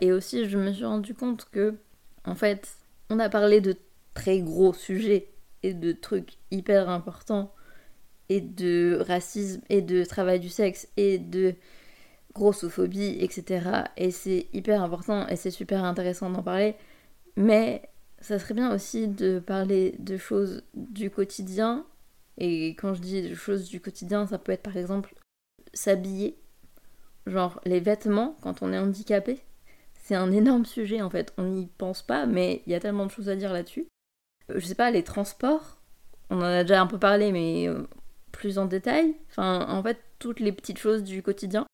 Et 0.00 0.12
aussi, 0.12 0.48
je 0.48 0.58
me 0.58 0.72
suis 0.72 0.84
rendu 0.84 1.14
compte 1.14 1.46
que, 1.50 1.76
en 2.24 2.34
fait, 2.34 2.76
on 3.08 3.18
a 3.18 3.28
parlé 3.28 3.60
de 3.60 3.76
très 4.14 4.40
gros 4.40 4.74
sujets 4.74 5.30
et 5.62 5.74
de 5.74 5.92
trucs 5.92 6.38
hyper 6.50 6.88
importants, 6.88 7.54
et 8.28 8.40
de 8.40 8.98
racisme, 9.06 9.62
et 9.70 9.80
de 9.82 10.04
travail 10.04 10.40
du 10.40 10.48
sexe, 10.48 10.88
et 10.96 11.18
de 11.18 11.54
grossophobie, 12.36 13.16
etc. 13.20 13.84
Et 13.96 14.10
c'est 14.10 14.46
hyper 14.52 14.82
important 14.82 15.26
et 15.28 15.36
c'est 15.36 15.50
super 15.50 15.84
intéressant 15.84 16.30
d'en 16.30 16.42
parler. 16.42 16.74
Mais 17.36 17.82
ça 18.20 18.38
serait 18.38 18.54
bien 18.54 18.74
aussi 18.74 19.08
de 19.08 19.38
parler 19.38 19.94
de 19.98 20.16
choses 20.16 20.62
du 20.74 21.10
quotidien. 21.10 21.86
Et 22.38 22.70
quand 22.70 22.94
je 22.94 23.00
dis 23.00 23.34
choses 23.34 23.68
du 23.68 23.80
quotidien, 23.80 24.26
ça 24.26 24.38
peut 24.38 24.52
être 24.52 24.62
par 24.62 24.76
exemple 24.76 25.14
s'habiller, 25.72 26.38
genre 27.26 27.60
les 27.64 27.80
vêtements 27.80 28.36
quand 28.42 28.62
on 28.62 28.72
est 28.72 28.78
handicapé, 28.78 29.40
c'est 29.94 30.14
un 30.14 30.30
énorme 30.32 30.66
sujet 30.66 31.00
en 31.02 31.10
fait. 31.10 31.32
On 31.38 31.44
n'y 31.44 31.66
pense 31.78 32.02
pas, 32.02 32.26
mais 32.26 32.62
il 32.66 32.72
y 32.72 32.74
a 32.74 32.80
tellement 32.80 33.06
de 33.06 33.10
choses 33.10 33.28
à 33.28 33.36
dire 33.36 33.52
là-dessus. 33.52 33.88
Euh, 34.50 34.58
je 34.58 34.66
sais 34.66 34.74
pas, 34.74 34.90
les 34.90 35.02
transports, 35.02 35.78
on 36.30 36.38
en 36.38 36.42
a 36.42 36.62
déjà 36.62 36.80
un 36.80 36.86
peu 36.86 36.98
parlé, 36.98 37.32
mais 37.32 37.68
euh, 37.68 37.86
plus 38.32 38.58
en 38.58 38.66
détail. 38.66 39.16
Enfin, 39.30 39.66
en 39.68 39.82
fait, 39.82 39.98
toutes 40.18 40.40
les 40.40 40.52
petites 40.52 40.78
choses 40.78 41.02
du 41.02 41.22
quotidien. 41.22 41.66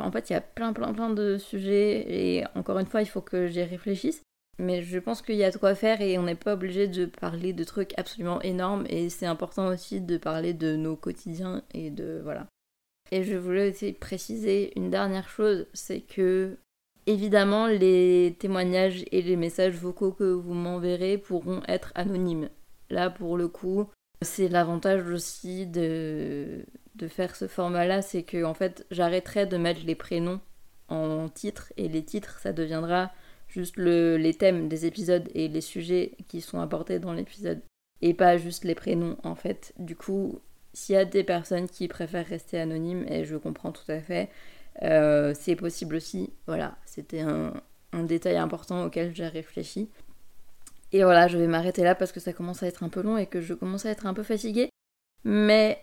En 0.00 0.10
fait, 0.12 0.30
il 0.30 0.32
y 0.32 0.36
a 0.36 0.40
plein, 0.40 0.72
plein, 0.72 0.92
plein 0.92 1.10
de 1.10 1.38
sujets, 1.38 2.04
et 2.08 2.44
encore 2.54 2.78
une 2.78 2.86
fois, 2.86 3.02
il 3.02 3.06
faut 3.06 3.20
que 3.20 3.48
j'y 3.48 3.62
réfléchisse. 3.62 4.22
Mais 4.58 4.82
je 4.82 4.98
pense 4.98 5.22
qu'il 5.22 5.36
y 5.36 5.44
a 5.44 5.52
de 5.52 5.56
quoi 5.56 5.76
faire 5.76 6.00
et 6.00 6.18
on 6.18 6.24
n'est 6.24 6.34
pas 6.34 6.54
obligé 6.54 6.88
de 6.88 7.06
parler 7.06 7.52
de 7.52 7.62
trucs 7.62 7.96
absolument 7.96 8.42
énormes 8.42 8.86
et 8.88 9.08
c'est 9.08 9.26
important 9.26 9.68
aussi 9.68 10.00
de 10.00 10.16
parler 10.16 10.52
de 10.52 10.74
nos 10.74 10.96
quotidiens 10.96 11.62
et 11.72 11.90
de 11.90 12.20
voilà. 12.24 12.46
Et 13.12 13.22
je 13.22 13.36
voulais 13.36 13.70
aussi 13.70 13.92
préciser 13.92 14.72
une 14.76 14.90
dernière 14.90 15.28
chose, 15.28 15.66
c'est 15.74 16.00
que 16.00 16.56
évidemment 17.06 17.68
les 17.68 18.36
témoignages 18.40 19.04
et 19.12 19.22
les 19.22 19.36
messages 19.36 19.76
vocaux 19.76 20.10
que 20.10 20.24
vous 20.24 20.54
m'enverrez 20.54 21.18
pourront 21.18 21.62
être 21.68 21.92
anonymes. 21.94 22.48
Là 22.90 23.10
pour 23.10 23.36
le 23.36 23.46
coup, 23.46 23.86
c'est 24.22 24.48
l'avantage 24.48 25.08
aussi 25.08 25.66
de, 25.66 26.64
de 26.98 27.08
faire 27.08 27.36
ce 27.36 27.48
format-là, 27.48 28.02
c'est 28.02 28.22
que 28.22 28.44
en 28.44 28.54
fait 28.54 28.86
j'arrêterai 28.90 29.46
de 29.46 29.56
mettre 29.56 29.80
les 29.86 29.94
prénoms 29.94 30.40
en 30.88 31.28
titre 31.28 31.72
et 31.76 31.88
les 31.88 32.02
titres 32.04 32.38
ça 32.40 32.52
deviendra 32.52 33.12
juste 33.48 33.76
le, 33.76 34.16
les 34.16 34.34
thèmes 34.34 34.68
des 34.68 34.86
épisodes 34.86 35.28
et 35.34 35.48
les 35.48 35.60
sujets 35.60 36.12
qui 36.28 36.40
sont 36.40 36.60
apportés 36.60 36.98
dans 36.98 37.12
l'épisode 37.12 37.62
et 38.02 38.14
pas 38.14 38.36
juste 38.36 38.64
les 38.64 38.74
prénoms 38.74 39.16
en 39.22 39.34
fait. 39.34 39.72
Du 39.78 39.96
coup, 39.96 40.40
s'il 40.72 40.94
y 40.94 40.98
a 40.98 41.04
des 41.04 41.24
personnes 41.24 41.68
qui 41.68 41.88
préfèrent 41.88 42.26
rester 42.26 42.58
anonymes, 42.60 43.04
et 43.08 43.24
je 43.24 43.36
comprends 43.36 43.72
tout 43.72 43.90
à 43.90 44.00
fait, 44.00 44.28
euh, 44.82 45.34
c'est 45.38 45.56
possible 45.56 45.96
aussi. 45.96 46.30
Voilà, 46.46 46.76
c'était 46.86 47.20
un, 47.20 47.52
détail 48.04 48.36
important 48.36 48.84
auquel 48.84 49.14
j'ai 49.14 49.26
réfléchi. 49.26 49.88
Et 50.92 51.02
voilà, 51.02 51.26
je 51.28 51.36
vais 51.36 51.48
m'arrêter 51.48 51.82
là 51.82 51.94
parce 51.94 52.12
que 52.12 52.20
ça 52.20 52.32
commence 52.32 52.62
à 52.62 52.66
être 52.66 52.82
un 52.82 52.88
peu 52.88 53.02
long 53.02 53.18
et 53.18 53.26
que 53.26 53.40
je 53.40 53.54
commence 53.54 53.86
à 53.86 53.90
être 53.90 54.06
un 54.06 54.14
peu 54.14 54.22
fatiguée. 54.22 54.70
Mais 55.24 55.82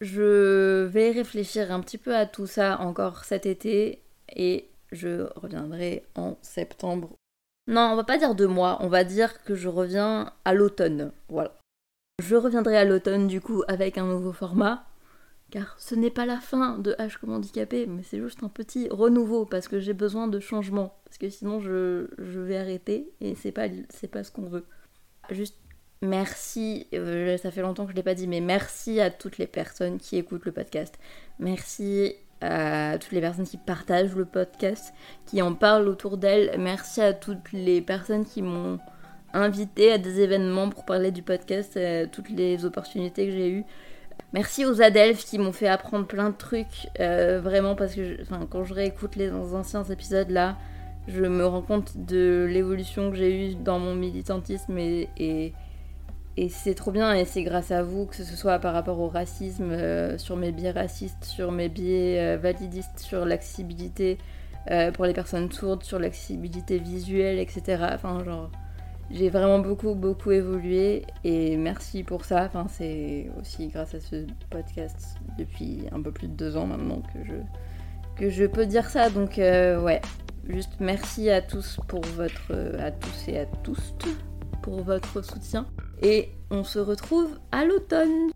je 0.00 0.84
vais 0.84 1.10
réfléchir 1.10 1.72
un 1.72 1.80
petit 1.80 1.98
peu 1.98 2.14
à 2.14 2.26
tout 2.26 2.46
ça 2.46 2.80
encore 2.80 3.24
cet 3.24 3.46
été 3.46 4.02
et 4.34 4.68
je 4.92 5.28
reviendrai 5.36 6.04
en 6.14 6.36
septembre. 6.42 7.16
Non, 7.66 7.90
on 7.92 7.96
va 7.96 8.04
pas 8.04 8.18
dire 8.18 8.34
deux 8.34 8.46
mois, 8.46 8.78
on 8.80 8.88
va 8.88 9.04
dire 9.04 9.42
que 9.42 9.54
je 9.54 9.68
reviens 9.68 10.32
à 10.44 10.54
l'automne. 10.54 11.12
Voilà. 11.28 11.54
Je 12.22 12.36
reviendrai 12.36 12.76
à 12.76 12.84
l'automne 12.84 13.26
du 13.26 13.40
coup 13.40 13.62
avec 13.68 13.98
un 13.98 14.06
nouveau 14.06 14.32
format, 14.32 14.86
car 15.50 15.74
ce 15.78 15.94
n'est 15.94 16.10
pas 16.10 16.26
la 16.26 16.40
fin 16.40 16.78
de 16.78 16.92
H 16.92 17.18
comme 17.18 17.32
handicapé, 17.32 17.86
mais 17.86 18.02
c'est 18.02 18.20
juste 18.20 18.42
un 18.42 18.48
petit 18.48 18.88
renouveau 18.88 19.44
parce 19.44 19.68
que 19.68 19.80
j'ai 19.80 19.94
besoin 19.94 20.28
de 20.28 20.38
changement, 20.38 20.98
parce 21.04 21.18
que 21.18 21.28
sinon 21.28 21.60
je, 21.60 22.08
vais 22.18 22.56
arrêter 22.56 23.12
et 23.20 23.34
c'est 23.34 23.52
pas, 23.52 23.68
pas 24.12 24.24
ce 24.24 24.30
qu'on 24.30 24.48
veut. 24.48 24.64
Juste 25.30 25.56
merci, 26.02 26.86
euh, 26.94 27.36
ça 27.38 27.50
fait 27.50 27.62
longtemps 27.62 27.84
que 27.84 27.92
je 27.92 27.96
l'ai 27.96 28.02
pas 28.02 28.14
dit, 28.14 28.26
mais 28.26 28.40
merci 28.40 29.00
à 29.00 29.10
toutes 29.10 29.38
les 29.38 29.46
personnes 29.46 29.98
qui 29.98 30.16
écoutent 30.16 30.44
le 30.44 30.52
podcast. 30.52 30.98
Merci 31.38 32.14
à 32.40 32.98
toutes 32.98 33.12
les 33.12 33.20
personnes 33.20 33.46
qui 33.46 33.56
partagent 33.56 34.14
le 34.14 34.24
podcast, 34.24 34.92
qui 35.26 35.40
en 35.42 35.54
parlent 35.54 35.88
autour 35.88 36.18
d'elles. 36.18 36.58
Merci 36.58 37.00
à 37.00 37.12
toutes 37.12 37.52
les 37.52 37.80
personnes 37.80 38.24
qui 38.24 38.42
m'ont 38.42 38.78
invité 39.32 39.92
à 39.92 39.98
des 39.98 40.20
événements 40.20 40.68
pour 40.68 40.84
parler 40.84 41.10
du 41.10 41.22
podcast, 41.22 41.76
euh, 41.76 42.06
toutes 42.10 42.30
les 42.30 42.64
opportunités 42.64 43.26
que 43.26 43.32
j'ai 43.32 43.50
eues. 43.50 43.64
Merci 44.32 44.64
aux 44.64 44.82
Adelphes 44.82 45.24
qui 45.24 45.38
m'ont 45.38 45.52
fait 45.52 45.68
apprendre 45.68 46.06
plein 46.06 46.30
de 46.30 46.36
trucs, 46.36 46.88
euh, 47.00 47.40
vraiment 47.40 47.74
parce 47.74 47.94
que 47.94 48.18
quand 48.50 48.64
je 48.64 48.74
réécoute 48.74 49.16
les 49.16 49.30
anciens 49.32 49.84
épisodes 49.84 50.30
là, 50.30 50.56
je 51.06 51.22
me 51.22 51.46
rends 51.46 51.62
compte 51.62 51.96
de 51.96 52.46
l'évolution 52.50 53.10
que 53.10 53.16
j'ai 53.16 53.50
eue 53.50 53.54
dans 53.54 53.78
mon 53.78 53.94
militantisme 53.94 54.76
et, 54.78 55.52
c'est 56.48 56.74
trop 56.74 56.90
bien 56.90 57.14
et 57.14 57.24
c'est 57.24 57.42
grâce 57.42 57.70
à 57.70 57.82
vous, 57.82 58.06
que 58.06 58.16
ce 58.16 58.24
soit 58.24 58.58
par 58.58 58.74
rapport 58.74 59.00
au 59.00 59.08
racisme, 59.08 59.70
euh, 59.70 60.18
sur 60.18 60.36
mes 60.36 60.52
biais 60.52 60.70
racistes, 60.70 61.24
sur 61.24 61.52
mes 61.52 61.68
biais 61.68 62.36
validistes, 62.36 62.98
sur 62.98 63.24
l'accessibilité 63.24 64.18
pour 64.94 65.04
les 65.04 65.12
personnes 65.12 65.50
sourdes, 65.52 65.84
sur 65.84 66.00
l'accessibilité 66.00 66.78
visuelle, 66.78 67.38
etc. 67.38 67.86
Enfin 67.94 68.24
genre 68.24 68.50
j'ai 69.10 69.28
vraiment 69.28 69.60
beaucoup, 69.60 69.94
beaucoup 69.94 70.32
évolué 70.32 71.04
et 71.22 71.56
merci 71.56 72.02
pour 72.02 72.24
ça. 72.24 72.44
Enfin, 72.44 72.66
c'est 72.68 73.30
aussi 73.40 73.68
grâce 73.68 73.94
à 73.94 74.00
ce 74.00 74.26
podcast 74.50 75.16
depuis 75.38 75.84
un 75.92 76.02
peu 76.02 76.10
plus 76.10 76.28
de 76.28 76.32
deux 76.32 76.56
ans 76.56 76.66
maintenant 76.66 77.02
que 77.12 77.24
je, 77.24 77.34
que 78.16 78.30
je 78.30 78.44
peux 78.44 78.66
dire 78.66 78.90
ça. 78.90 79.10
Donc, 79.10 79.38
euh, 79.38 79.80
ouais, 79.80 80.00
juste 80.48 80.72
merci 80.80 81.30
à 81.30 81.40
tous 81.40 81.78
pour 81.86 82.00
votre, 82.16 82.52
à 82.80 82.90
tous 82.90 83.28
et 83.28 83.38
à 83.38 83.46
tous 83.46 83.94
pour 84.66 84.82
votre 84.82 85.22
soutien. 85.24 85.64
Et 86.02 86.28
on 86.50 86.64
se 86.64 86.80
retrouve 86.80 87.38
à 87.52 87.64
l'automne. 87.64 88.32